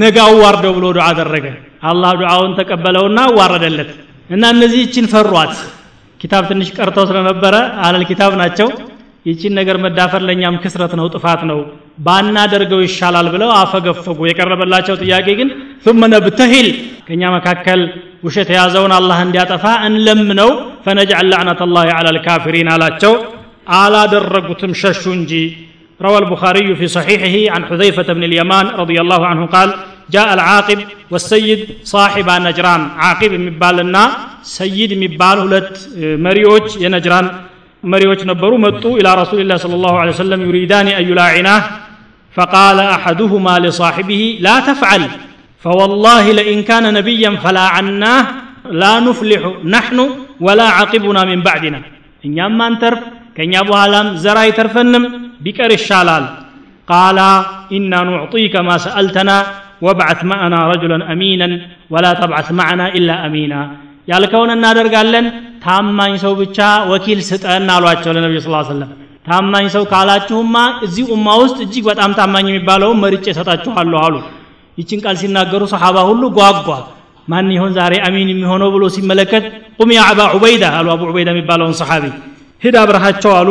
[0.00, 1.46] ነገ አዋርደው ብሎ ዱዓ አደረገ
[1.90, 3.90] አላህ ዱዓውን ተቀበለውና አዋረደለት
[4.34, 5.52] እና እነዚህ ይችን ፈሯት
[6.20, 7.54] ኪታብ ትንሽ ቀርተው ስለነበረ
[7.86, 8.68] አለል ኪታብ ናቸው
[9.26, 11.58] ይችን ነገር መዳፈር ለእኛም ክስረት ነው ጥፋት ነው
[12.06, 15.48] ባናደርገው ይሻላል ብለው አፈገፈጉ የቀረበላቸው ጥያቄ ግን
[15.84, 16.66] ثم نبتهل
[17.08, 17.80] ከኛ መካከል
[18.26, 20.50] ውሸት የያዘውን አላህ እንዲያጠፋ እንለምነው
[20.86, 23.14] ፈነጅዐል ለዕነተ ላህ ዐላ ልካፊሪን አላቸው
[23.80, 25.32] አላደረጉትም ሸሹ እንጂ
[26.06, 29.68] روى البخاري في صحيحه عن حذيفة بن اليمان رضي الله عنه قال
[30.14, 30.80] جاء العاقب
[31.12, 31.60] والسيد
[31.94, 34.02] صاحب نجران عاقب مبالنا
[34.58, 35.72] سيد مبال هلت
[36.26, 37.26] مريوج ينجران
[37.92, 41.62] مريوج نبروا متوا إلى رسول الله صلى الله عليه وسلم يريدان أن يلاعناه
[42.36, 45.02] فقال أحدهما لصاحبه لا تفعل
[45.64, 48.24] فوالله لئن كان نبيا فلاعناه
[48.82, 49.42] لا نفلح
[49.76, 49.98] نحن
[50.46, 51.80] ولا عقبنا من بعدنا
[52.26, 53.00] إن ما انترف
[53.36, 55.04] ከእኛ በኋላም ዘር አይተርፈንም
[55.44, 56.24] ቢቀር ይሻላል
[56.90, 57.18] ቃላ
[57.76, 59.30] ኢና ኑዕጢከ ማ ሰአልተና
[59.86, 61.52] ወብዓት ማዕና ረጁለን አሚናን
[61.94, 63.54] ወላ ተብዓት ማዕና ኢላ አሚና
[64.10, 65.26] ያልከውን እናደርጋለን
[65.64, 66.58] ታማኝ ሰው ብቻ
[66.92, 68.90] ወኪል ስጠን አሏቸው ለነቢዩ ስ ሰለም
[69.28, 70.56] ታማኝ ሰው ካላችሁማ
[70.86, 74.16] እዚህ ኡማ ውስጥ እጅግ በጣም ታማኝ የሚባለውን መርጬ እሰጣችኋለሁ አሉ
[74.77, 76.67] ይችን ቃል ሲናገሩ ሰሓባ ሁሉ ጓጓ።
[77.27, 79.43] ማን ይሆን ዛሬ አሚን የሚሆነው ብሎ ሲመለከት
[79.77, 82.05] ቁም ያ አባ ዑበይዳ አሉ አቡ ዑበይዳ የሚባለውን ሰሓቢ።
[82.61, 83.49] ሂድ አብረሃቸው አሉ።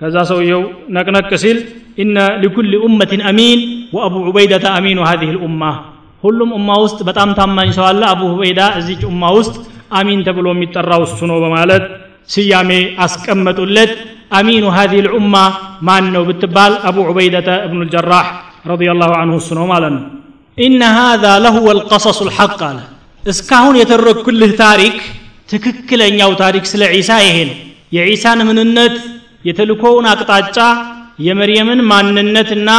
[0.00, 0.62] ከዛ ሰውየው
[0.94, 1.58] ነቅነቅ ሲል
[1.98, 3.60] ኢነ ሊኩል ኡመትን አሚን
[3.94, 5.62] ወአቡ ዑበይደተ አሚኑ ሀዚህ ልኡማ።
[6.24, 9.54] ሁሉም ኡማ ውስጥ በጣም ታማኝ ሰው አለ። አቡ ዑበይዳ እዚች ኡማ ውስጥ
[9.98, 11.84] አሚን ተብሎ የሚጠራው እሱ ነው በማለት
[12.28, 12.70] ስያሜ
[13.04, 13.92] አስቀመጡለት።
[14.32, 15.34] አሚኑ ሀዚህ ልኡማ
[15.88, 18.26] ማን ነው ብትባል አቡ ዑበይደተ እብኑ ልጀራሕ
[18.70, 20.04] ረዲ ላሁ አንሁ እሱ ነው ማለት ነው
[20.56, 22.78] ኢነ ሃዛ ለሁወ ልቀሰሱ ልሐቅ አለ።
[23.24, 24.96] እስካሁን የተረኩልህ ታሪክ
[25.52, 27.56] ትክክለኛው ታሪክ ስለ ዒሳ ይሄ ነው።
[27.96, 28.94] የዒሳን ምንነት
[29.48, 30.58] የተልኮውን አቅጣጫ
[31.26, 32.70] የመርየምን ማንነትና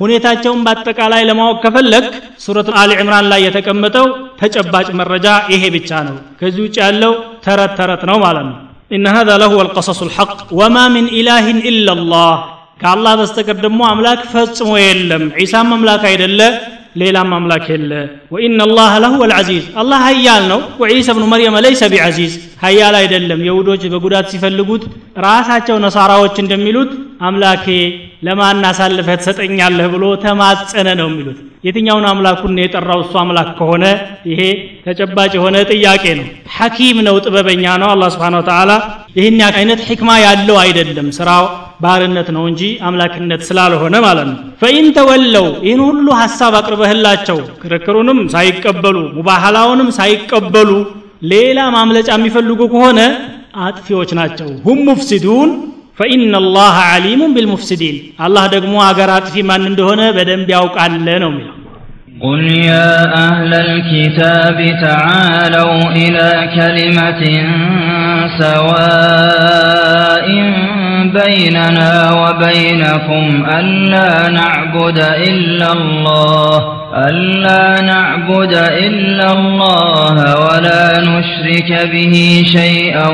[0.00, 2.04] ሁኔታቸውን በአጠቃላይ ለማወቅ ከፈለግ
[2.44, 4.06] ሱረት አል ዕምራን ላይ የተቀመጠው
[4.40, 7.14] ተጨባጭ መረጃ ይሄ ብቻ ነው። ከዚህ ውጭ ያለው
[7.46, 8.58] ተረት ተረት ነው ማለት ነው።
[8.90, 12.32] إن هذا لهو القصص الحق وما من إله إلا الله
[12.80, 16.40] ከአላህ በስተቀር ደግሞ አምላክ ፈጽሞ የለም። ዒሳም አምላክ አይደለ።
[16.94, 17.92] ሌላም አምላክ የለ።
[18.32, 23.82] ወኢነ አላህ ለሁወ ልዓዚዝ አላህ ሀያል ነው። ወዒሳ ብኑ መርየም ለይሰ ቢዓዚዝ ሀያል አይደለም። የሁዶች
[23.92, 24.82] በጉዳት ሲፈልጉት
[25.24, 27.66] ራሳቸው ነሳራዎች እንደሚሉት አምላኬ
[28.26, 33.00] ለማን አሳልፈህ ትሰጠኛለህ ብሎ ተማጸነ ነው የሚሉት። የትኛውን አምላኩን የጠራው?
[33.04, 33.84] እሱ አምላክ ከሆነ
[34.30, 34.40] ይሄ
[34.86, 38.72] ተጨባጭ የሆነ ጥያቄ ነው። ሐኪም ነው ጥበበኛ ነው። አላህ ስብሓን ወተዓላ
[39.18, 41.44] ይህን አይነት ሕክማ ያለው አይደለም። ስራው
[41.82, 48.96] ባርነት ነው እንጂ አምላክነት ስላልሆነ ማለት ነው። ፈኢን ተወለው ይህን ሁሉ ሀሳብ አቅርበህላቸው ክርክሩንም ሳይቀበሉ
[49.16, 50.70] ሙባህላውንም ሳይቀበሉ
[51.31, 52.99] ሌላ ማምለጫ የሚፈልጉ ከሆነ
[53.65, 55.51] አጥፊዎች ናቸው ሁም ሙፍሲዱን
[55.99, 61.53] ፈኢነ አላህ ዓሊሙን ቢልሙፍሲዲን አላህ ደግሞ አገር አጥፊ ማን እንደሆነ በደንብ ያውቃል ነው የሚለው
[62.21, 62.93] قل يا
[63.27, 67.21] أهل الكتاب تعالوا إلى كلمة
[68.41, 69.60] سواء
[71.12, 83.08] بيننا وبينكم ألا نعبد إلا الله ألا نعبد إلا الله ولا نشرك به شيئا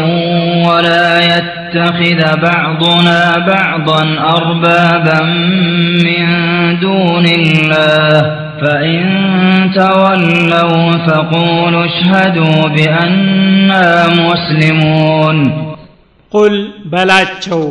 [0.69, 4.03] ولا يتخذ بعضنا بعضا
[4.37, 5.23] أربابا
[6.05, 6.27] من
[6.81, 8.39] دون الله.
[8.61, 9.05] فإن
[9.75, 15.69] تولوا فقولوا اشهدوا بأننا مسلمون.
[16.33, 17.63] ቁል በላቸው።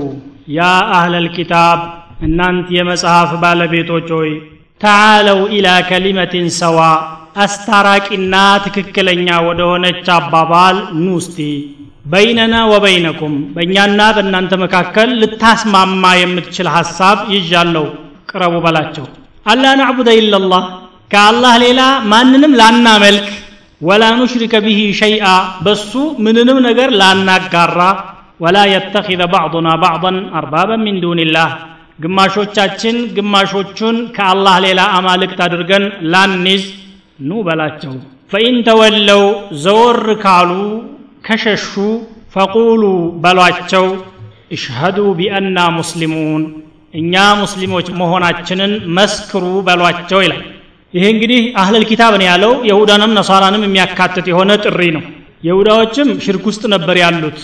[0.58, 0.62] ያ
[0.98, 1.80] አህለል ኪታብ
[2.28, 4.32] እናንት የመጽሐፍ ባለቤቶች ሆይ
[4.82, 6.80] ተዓለው ኢላ ከሊመትን ሰዋ
[7.44, 11.38] አስታራቂና ትክክለኛ ወደ ሆነች አባባል ኑስቲ።
[12.12, 17.86] በይነና ወበይነኩም በእኛና በእናንተ መካከል ልታስማማ የምትችል ሐሳብ ይዣለሁ።
[18.32, 19.06] ቅረቡ በላቸው።
[19.46, 20.64] አላ ናዕቡደ ኢላላህ
[21.12, 23.28] ከአላህ ሌላ ማንንም ላናመልክ
[23.82, 25.26] ወላ ኑሽሪከ ብሂ ሸይአ
[25.66, 25.92] በሱ
[26.26, 27.80] ምንንም ነገር ላናጋራ
[28.40, 31.52] ولا يتخذ بعضنا بعضا أربابا من دون الله
[32.00, 36.66] ግማሾቻችን ግማሾቹን ከአላህ ሌላ አማልክት አድርገን ላንይዝ
[37.20, 37.94] ኑ በላቸው።
[38.32, 39.24] فإن تولوا
[39.64, 40.52] ዘወር ካሉ
[41.26, 41.72] ከሸሹ
[42.36, 42.84] فقولوا
[43.24, 43.86] በሏቸው።
[44.56, 46.44] اشهدوا بأنا مسلمون
[46.94, 50.44] እኛ ሙስሊሞች መሆናችንን መስክሩ በሏቸው ይላል።
[50.94, 55.04] ይሄ እንግዲህ أهل الكتاب ነው ያለው። የሁዳንም ነሳራንም የሚያካትት የሆነ ጥሪ ነው።
[55.44, 57.40] የሁዳዎችም ሽርክ ውስጥ ነበር ያሉት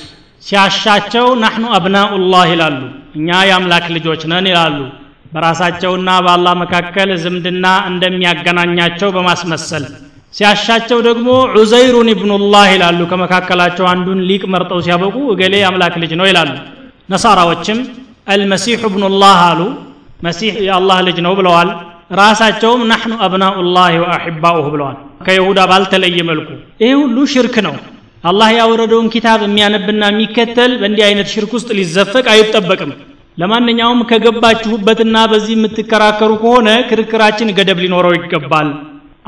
[0.46, 2.80] ሲያሻቸው ናሕኑ አብናኡላህ ይላሉ።
[3.18, 4.78] እኛ የአምላክ ልጆች ነን ይላሉ።
[5.34, 9.86] በራሳቸውና በአላህ መካከል ዝምድና እንደሚያገናኛቸው በማስመሰል።
[10.34, 16.52] ሲያሻቸው ደግሞ ዑዘይሩን ኢብኑላህ ይላሉ። ከመካከላቸው አንዱን ሊቅ መርጠው ሲያበቁ እገሌ አምላክ ልጅ ነው ይላሉ።
[17.10, 17.80] ነሳራዎችም
[18.28, 19.62] አልመሲሑ እብኑላህ አሉ።
[20.24, 21.70] መሲሕ የአላህ ልጅ ነው ብለዋል።
[22.20, 26.50] ራሳቸውም ናሕኑ አብናኡላህ ወአሕባኡህ ብለዋል። ከይሁዳ ባልተለየ መልኩ።
[26.84, 27.76] ይህ ሁሉ ሽርክ ነው
[28.24, 32.92] አላህ ያወረደውን ኪታብ የሚያነብና የሚከተል በእንዲህ አይነት ሽርክ ውስጥ ሊዘፈቅ አይጠበቅም።
[33.38, 38.70] ለማንኛውም ከገባችሁበትና በዚህ የምትከራከሩ ከሆነ ክርክራችን ገደብ ሊኖረው ይገባል።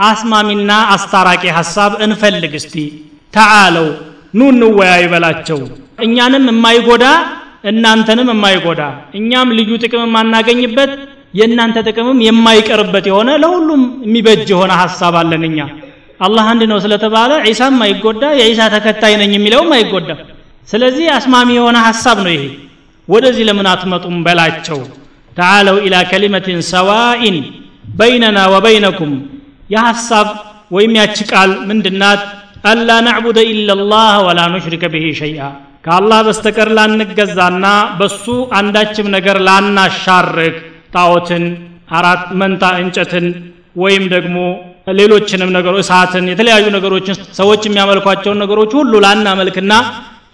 [0.01, 2.75] አስማሚና አስታራቂ ሐሳብ እንፈልግ እስቲ።
[3.33, 3.87] ተዓለው
[4.33, 5.59] ኑ እንወያይ በላቸው።
[6.05, 7.05] እኛንም የማይጎዳ
[7.69, 8.81] እናንተንም የማይጎዳ
[9.19, 10.91] እኛም ልዩ ጥቅም የማናገኝበት
[11.39, 15.59] የእናንተ ጥቅምም የማይቀርበት የሆነ ለሁሉም የሚበጅ የሆነ ሐሳብ አለን እኛ
[16.19, 20.09] አላህ አንድ ነው ስለተባለ ዒሳም አይጎዳ የዒሳ ተከታይ ነኝ የሚለውም አይጎዳ
[20.67, 22.43] ስለዚህ አስማሚ የሆነ ሐሳብ ነው ይሄ።
[23.07, 24.79] ወደዚህ ለምን አትመጡም በላቸው?
[25.37, 27.37] ተዓለው ኢላ ከሊመትን ሰዋኢን
[27.97, 29.11] በይነና ወበይነኩም።
[29.73, 30.27] የሐሳብ
[30.71, 32.21] ወይም ያቺ ቃል ምንድናት?
[32.65, 35.41] አላ ናዕቡደ ኢላላህ ወላ ኑሽሪከ ብሂ ሸይአ።
[35.85, 37.65] ከአላህ በስተቀር ላንገዛና
[37.99, 38.25] በሱ
[38.59, 40.55] አንዳችም ነገር ላናሻርክ።
[40.95, 41.43] ጣዖትን
[41.91, 43.25] አራት መንታ እንጨትን
[43.82, 44.36] ወይም ደግሞ
[44.98, 49.72] ሌሎችንም ነገሮች እሳትን የተለያዩ ነገሮችን ሰዎች የሚያመልኳቸውን ነገሮች ሁሉ ላናመልክና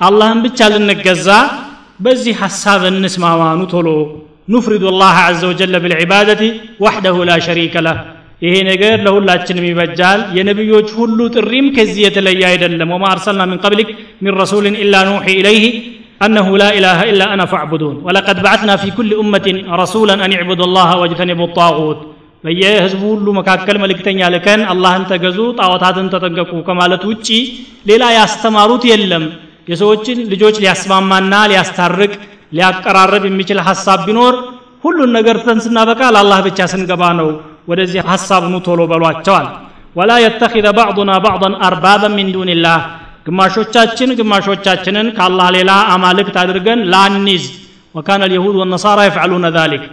[0.06, 1.28] አላህን ብቻ ልንገዛ
[2.04, 3.88] በዚህ ሐሳብ እንስማማኑ ቶሎ
[4.54, 6.42] ኑፍሪዱ ላህ አዘ ወጀለ ብልዕባደቲ
[6.84, 7.98] ዋሕደሁ ላ ሸሪከ ለህ
[8.44, 13.90] ይሄ ነገር ለሁላችንም ይበጃል የነቢዮች ሁሉ ጥሪም ከዚህ የተለየ አይደለም ወማ አርሰልና ምን ቀብሊክ
[14.24, 15.66] ሚን ረሱልን ኢላ ኑሒ ኢለይህ
[16.26, 19.46] أنه لا إله إلا أنا فاعبدون ولقد بعثنا في كل أمة
[19.82, 21.98] رسولا أن يعبدوا الله واجتنبوا الطاغوت
[22.43, 27.27] በየህዝቡ ሁሉ መካከል መልእክተኛ ልከን አላህን ተገዙ ጣዖታትን ተጠንቀቁ ከማለት ውጪ
[27.89, 29.25] ሌላ ያስተማሩት የለም።
[29.71, 32.11] የሰዎችን ልጆች ሊያስማማና ሊያስታርቅ
[32.51, 34.33] ሊያቀራረብ የሚችል ሐሳብ ቢኖር
[34.83, 37.29] ሁሉን ነገር ትተን ስናበቃ ለአላህ ብቻ ስንገባ ነው።
[37.71, 39.47] ወደዚህ ሐሳብ ኑ ቶሎ በሏቸዋል።
[39.95, 42.79] ወላ የተኪዘ ባዕዱና ባዕضን አርባበን ሚን ዱንላህ
[43.27, 47.43] ግማሾቻችን ግማሾቻችንን ከአላህ ሌላ አማልክት አድርገን ላኒዝ
[47.95, 49.83] ወካነ ልየሁድ ወነሳራ የፍዕሉነ ዛሊክ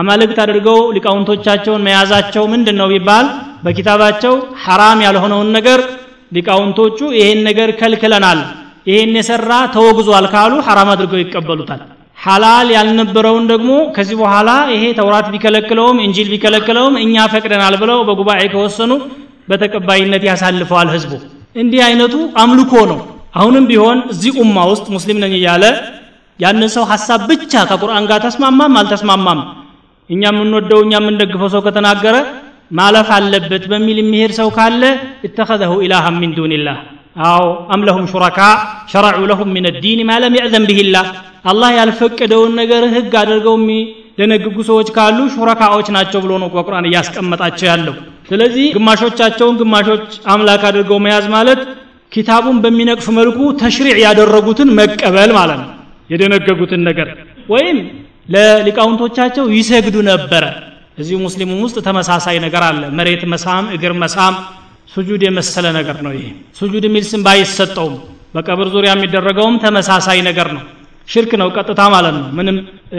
[0.00, 3.26] አማልክት አድርገው ሊቃውንቶቻቸውን መያዛቸው ምንድን ነው ቢባል
[3.64, 4.34] በኪታባቸው
[4.64, 5.80] ሐራም ያልሆነውን ነገር
[6.32, 8.40] ሊቃውንቶቹ ይሄን ነገር ከልክለናል
[8.90, 11.80] ይሄን የሰራ ተወግዟል ካሉ ሐራም አድርገው ይቀበሉታል።
[12.18, 18.92] ሐላል ያልነበረውን ደግሞ ከዚህ በኋላ ይሄ ተውራት ቢከለክለውም እንጂል ቢከለክለውም እኛ ፈቅደናል ብለው በጉባኤ ከወሰኑ
[19.50, 21.12] በተቀባይነት ያሳልፈዋል ህዝቡ
[21.56, 22.98] እንዲህ አይነቱ አምልኮ ነው።
[23.38, 25.64] አሁንም ቢሆን እዚህ ኡማ ውስጥ ሙስሊም ነኝ እያለ
[26.38, 29.40] ያንን ሰው ሐሳብ ብቻ ከቁርአን ጋር ተስማማም አልተስማማም
[30.10, 32.16] እኛ የምንወደው እኛ የምንደግፈው ሰው ከተናገረ
[32.78, 34.82] ማለፍ አለበት በሚል የሚሄድ ሰው ካለ
[35.26, 36.78] እተኸዘሁ ኢላሃን ሚን ዱንላህ
[37.26, 37.44] አዎ
[37.74, 38.40] አም ሹረካ
[38.92, 40.66] ሸረዑ ለሁም ምን ዲን ማ ለም የእዘን
[41.50, 47.94] አላህ ያልፈቀደውን ነገር ህግ አድርገው የሚደነግጉ ሰዎች ካሉ ሹረካዎች ናቸው ብሎ ነው በቁርአን እያስቀመጣቸው ያለው።
[48.28, 51.60] ስለዚህ ግማሾቻቸውን ግማሾች አምላክ አድርገው መያዝ ማለት
[52.12, 55.68] ኪታቡን በሚነቅፍ መልኩ ተሽሪዕ ያደረጉትን መቀበል ማለት ነው።
[56.10, 57.08] የደነገጉትን ነገር
[57.48, 57.78] ወይም
[58.30, 60.44] ለሊቃውንቶቻቸው ይሰግዱ ነበረ።
[60.98, 64.34] እዚሁ ሙስሊሙም ውስጥ ተመሳሳይ ነገር አለ። መሬት መሳም እግር መሳም
[64.94, 66.26] ሱጁድ የመሰለ ነገር ነው ይሄ።
[66.58, 67.94] ሱጁድ የሚል ስም ባይሰጠውም
[68.34, 70.64] በቀብር ዙሪያ የሚደረገውም ተመሳሳይ ነገር ነው።
[71.08, 72.56] ሽርክ ነው ቀጥታ ማለት ነው። ምንም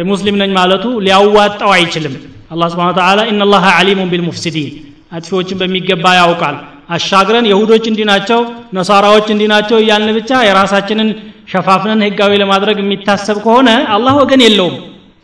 [0.09, 2.15] ሙስሊም ነኝ ማለቱ ሊያዋጣው አይችልም።
[2.51, 4.69] አላህ ስብሓን ተዓላ ኢነላሃ ዓሊሙን ቢልሙፍሲዲን
[5.11, 6.57] አጥፊዎችን በሚገባ ያውቃል።
[6.89, 8.39] አሻግረን የሁዶች እንዲህ ናቸው
[8.73, 11.09] ነሳራዎች ናቸው እያልን ብቻ የራሳችንን
[11.51, 14.75] ሸፋፍነን ህጋዊ ለማድረግ የሚታሰብ ከሆነ አላህ ወገን የለውም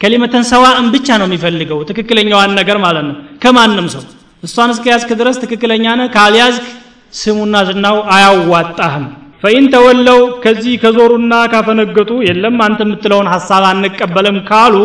[0.02, 4.04] ከሊመተን ሰዋእን ብቻ ነው የሚፈልገው። ትክክለኛዋን ነገር ማለት ነው። ከማንም ሰው
[4.44, 6.66] እሷን እስከ ያዝክ ድረስ ትክክለኛ ነህ። ካልያዝክ
[7.14, 9.06] ስሙና ዝናው አያዋጣህም።
[9.44, 14.76] ፈኢን ተወለው ከዚህ ከዞሩና ካፈነገጡ የለም አንተ የምትለውን ሐሳብ አንቀበልም ካሉ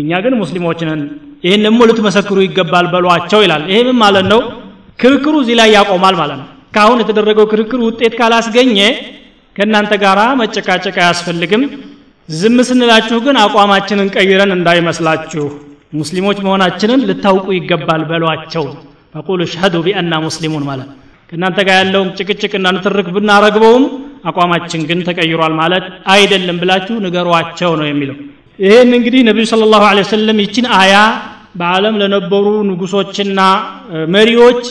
[0.00, 1.00] እኛ ግን ሙስሊሞች ነን
[1.44, 4.40] ይህን ደግሞ ልትመሰክሩ ይገባል በሏቸው ይላል። ይሄ ምን ማለት ነው?
[5.00, 8.78] ክርክሩ እዚህ ላይ ያቆማል ማለት ነው። ካሁን የተደረገው ክርክር ውጤት ካላስገኘ
[9.56, 11.62] ከእናንተ ጋር መጨቃጨቅ አያስፈልግም
[12.29, 15.45] ዝም ስንላችሁ ግን አቋማችንን ቀይረን እንዳይመስላችሁ
[15.99, 18.65] ሙስሊሞች መሆናችንን ልታውቁ ይገባል በሏቸው
[19.15, 20.89] ፈቁሉ ሽሀዱ ቢአና ሙስሊሙን ማለት
[21.29, 23.85] ከእናንተ ጋር ያለውን ጭቅጭቅና ንትርክ ብናረግበውም
[24.31, 25.85] አቋማችን ግን ተቀይሯል ማለት
[26.15, 28.17] አይደለም ብላችሁ ንገሯቸው ነው የሚለው
[28.59, 30.95] ይህን እንግዲህ ነቢዩ ስለ ላሁ ወሰለም ይችን አያ
[31.59, 33.41] በዓለም ለነበሩ ንጉሶችና
[34.15, 34.61] መሪዎች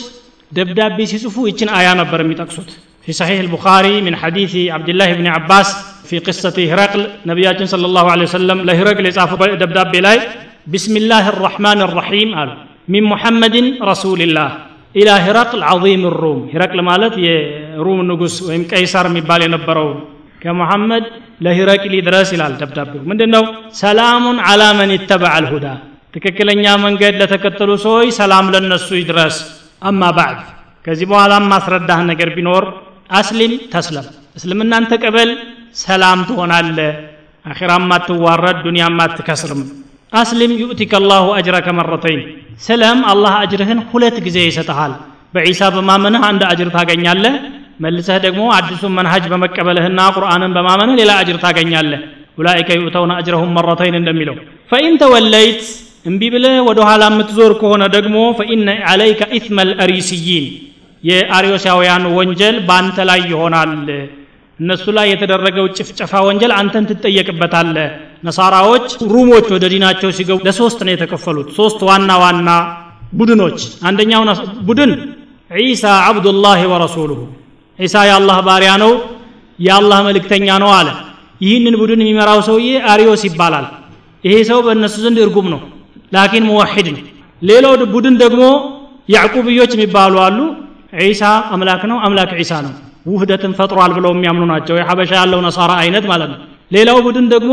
[0.51, 2.71] ደብዳቤ ሲጽፉ ይችን አያ ነበር የሚጠቅሱት
[3.05, 5.69] في صحيح البخاري من حديث عبد الله بن عباس
[6.10, 9.30] ፊ ቅሰቲ ሂረቅል ነቢያችን صلى الله عليه وسلم ለሂረቅል የጻፉ
[9.62, 10.18] ደብዳቤ ላይ
[10.72, 12.50] بسم الله الرحمن الرحيم አሉ።
[12.88, 14.50] من محمد رسول
[14.94, 19.88] الله إلى هرقل عظيم الروم ሂረቅል ማለት የሩም ንጉስ ወይም ቀይሳር የሚባል የነበረው
[20.42, 21.04] ከሙሐመድ
[21.46, 23.44] ለሂረቅሊ ድረስ ይላል ደብዳቤው። ምንድን ነው
[23.82, 25.66] ሰላሙን አላ መን ይተበዐ አልሁዳ
[26.14, 29.36] ትክክለኛ መንገድ ለተከተሉ ሰዎች ሰላም ለነሱ ይድረስ።
[29.82, 30.40] አማ ባዕድ
[30.84, 32.64] ከዚህ በኋላ ማስረዳህ ነገር ቢኖር
[33.10, 34.06] አስሊም ተስለም።
[34.38, 35.30] እስልምናን ተቀበል
[35.74, 36.78] ሰላም ትሆናለ
[37.44, 39.62] አኺራም አትዋረድ ዱንያም አትከስርም።
[40.12, 42.22] አስሊም ዩእቲከ አላሁ አጅረከ መረተይን
[42.64, 44.92] ስለም አላህ አጅርህን ሁለት ጊዜ ይሰጠሃል
[45.34, 47.34] በዒሳ በማመንህ አንድ አጅር ታገኛለህ።
[47.84, 52.00] መልሰህ ደግሞ አዲሱን መንሃጅ በመቀበልህና ቁርአንን በማመንህ ሌላ አጅር ታገኛለህ።
[52.38, 54.36] ኡላኢከ ዩእተውነ አጅረሁም መረተይን እንደሚለው።
[54.70, 55.62] ፈኢን ተወለይት
[56.06, 60.44] እምቢ ብለህ ወደ ኋላ የምትዞር ከሆነ ደግሞ ፈኢነ ዓለይከ ኢትመ ልአሪስይን
[61.02, 63.72] የአርዮሳውያን ወንጀል በአንተ ላይ ይሆናል
[64.60, 67.76] እነሱ ላይ የተደረገው ጭፍጨፋ ወንጀል አንተን ትጠየቅበታለ
[68.26, 72.48] ነሳራዎች ሩሞች ወደ ዲናቸው ሲገቡ ለሶስት ነው የተከፈሉት። ሶስት ዋና ዋና
[73.18, 74.22] ቡድኖች። አንደኛው
[74.68, 74.90] ቡድን
[75.60, 77.20] ዒሳ አብዱላህ ወረሱሉሁ።
[77.78, 78.92] ዒሳ የአላህ ባሪያ ነው
[79.58, 80.88] የአላህ መልእክተኛ ነው አለ።
[81.40, 83.66] ይህንን ቡድን የሚመራው ሰውዬ አሪዮስ ይባላል።
[84.24, 85.60] ይሄ ሰው በእነሱ ዘንድ እርጉም ነው
[86.12, 87.02] ላኪን ሙዋሒድ ነው።
[87.42, 88.42] ሌላው ቡድን ደግሞ
[89.08, 90.38] ያዕቁብዮች የሚባሉ አሉ።
[91.02, 92.72] ዒሳ አምላክ ነው አምላክ ዒሳ ነው
[93.06, 96.40] ውህደትን ፈጥሯል ብለው የሚያምኑ ናቸው። የሐበሻ ያለው ነሳራ አይነት ማለት ነው።
[96.70, 97.52] ሌላው ቡድን ደግሞ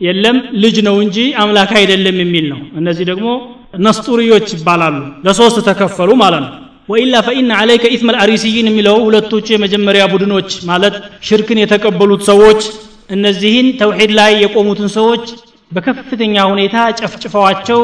[0.00, 3.26] የለም ልጅ ነው እንጂ አምላክ አይደለም የሚል ነው። እነዚህ ደግሞ
[3.86, 6.50] ነስጡሪዮች ይባላሉ። ለሶስት ተከፈሉ ማለት ነው።
[6.88, 10.94] ወኢላ ፈኢነ ዓለይከ ኢትመ ልአሪስይን የሚለው ሁለቶቹ የመጀመሪያ ቡድኖች ማለት
[11.28, 12.60] ሽርክን የተቀበሉት ሰዎች
[13.10, 15.24] እነዚህን ተውሒድ ላይ የቆሙትን ሰዎች
[15.72, 17.80] በከፍተኛ ሁኔታ ጨፍጭፈዋቸው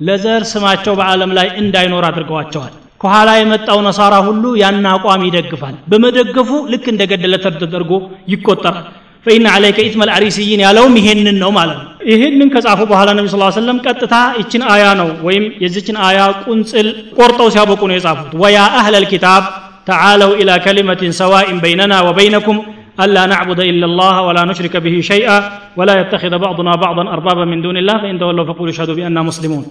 [0.00, 6.85] ለዘር ስማቸው በዓለም ላይ እንዳይኖር አድርገዋቸዋል ከኋላ የመጣው ነሳራ ሁሉ ያን አቋም ይደግፋል በመደገፉ ልክ
[6.93, 7.91] እንደገደለ ተደርጎ
[8.33, 8.85] ይቆጠራል
[9.25, 13.77] ፈኢነ ዓለይከ ኢትመ ልአሪስይን ያለውም ይሄንን ነው ማለት ነው ይህንን ከጻፉ በኋላ ነቢ ስ ሰለም
[13.85, 19.43] ቀጥታ ይችን አያ ነው ወይም የዚችን አያ ቁንጽል ቆርጠው ሲያበቁ ነው የጻፉት ወያ አህለ ልኪታብ
[19.89, 22.59] ተዓለው ኢላ ከሊመትን ሰዋኢን በይነና ወበይነኩም
[23.03, 25.37] ألا نعبد إلا الله ولا نشرك به شيئا
[25.77, 29.63] ولا يتخذ بعضنا بعضا أربابا من دون الله فإن تولوا فقولوا اشهدوا بأننا مسلمون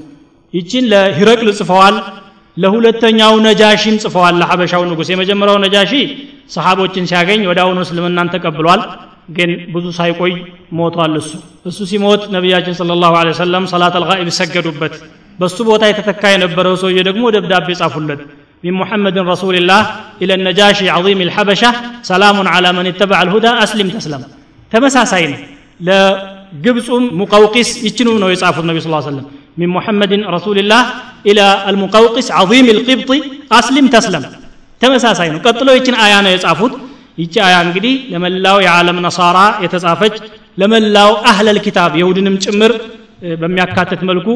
[0.54, 1.94] ይችን ለሂረቅል ጽፈዋል
[2.62, 5.92] ለሁለተኛው ነጃሺም ጽፈዋል ለሐበሻው ንጉሥ የመጀመሪያው ነጃሺ
[6.54, 8.82] ሰሓቦችን ሲያገኝ ወደ አሁኑ እስልምናን ተቀብሏል
[9.36, 10.32] ግን ብዙ ሳይቆይ
[10.78, 11.32] ሞቷል እሱ
[11.70, 14.94] እሱ ሲሞት ነቢያችን ስለ ላሁ ሰለም ሰላት አልጋኢብ ሰገዱበት
[15.40, 18.22] በሱ ቦታ የተተካ የነበረው ሰውዬ ደግሞ ደብዳቤ ጻፉለት
[18.66, 19.82] من محمد رسول الله
[20.22, 21.70] إلى النجاشي عظيم الحبشة
[22.12, 24.22] سلام على من اتبع الهدى أسلم تسلم
[24.72, 25.32] تمساسين
[25.86, 26.88] لقبص
[27.20, 29.26] مقوقس يتنو نو يصعف النبي صلى الله عليه وسلم
[29.60, 30.82] من محمد رسول الله
[31.28, 33.10] إلى المقوقس عظيم القبط
[33.58, 34.24] أسلم تسلم
[34.80, 36.72] ተመሳሳይ ነው ቀጥሎ ይችን አያ ነው የጻፉት
[37.22, 40.14] ይቺ አያ እንግዲህ ለመላው የዓለም ነሳራ የተጻፈች
[40.60, 42.72] ለመላው አህለል ኪታብ የሁድንም ጭምር
[43.42, 44.26] በሚያካትት መልኩ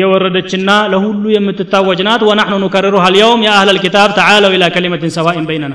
[0.00, 5.74] የወረደችና ለሁሉ የምትታወጅ ናት ወናሕኑ ኑከርሩሃ አልየውም የአህለል ኪታብ ተዓለው ኢላ ከሊመትን ሰዋኢን በይነና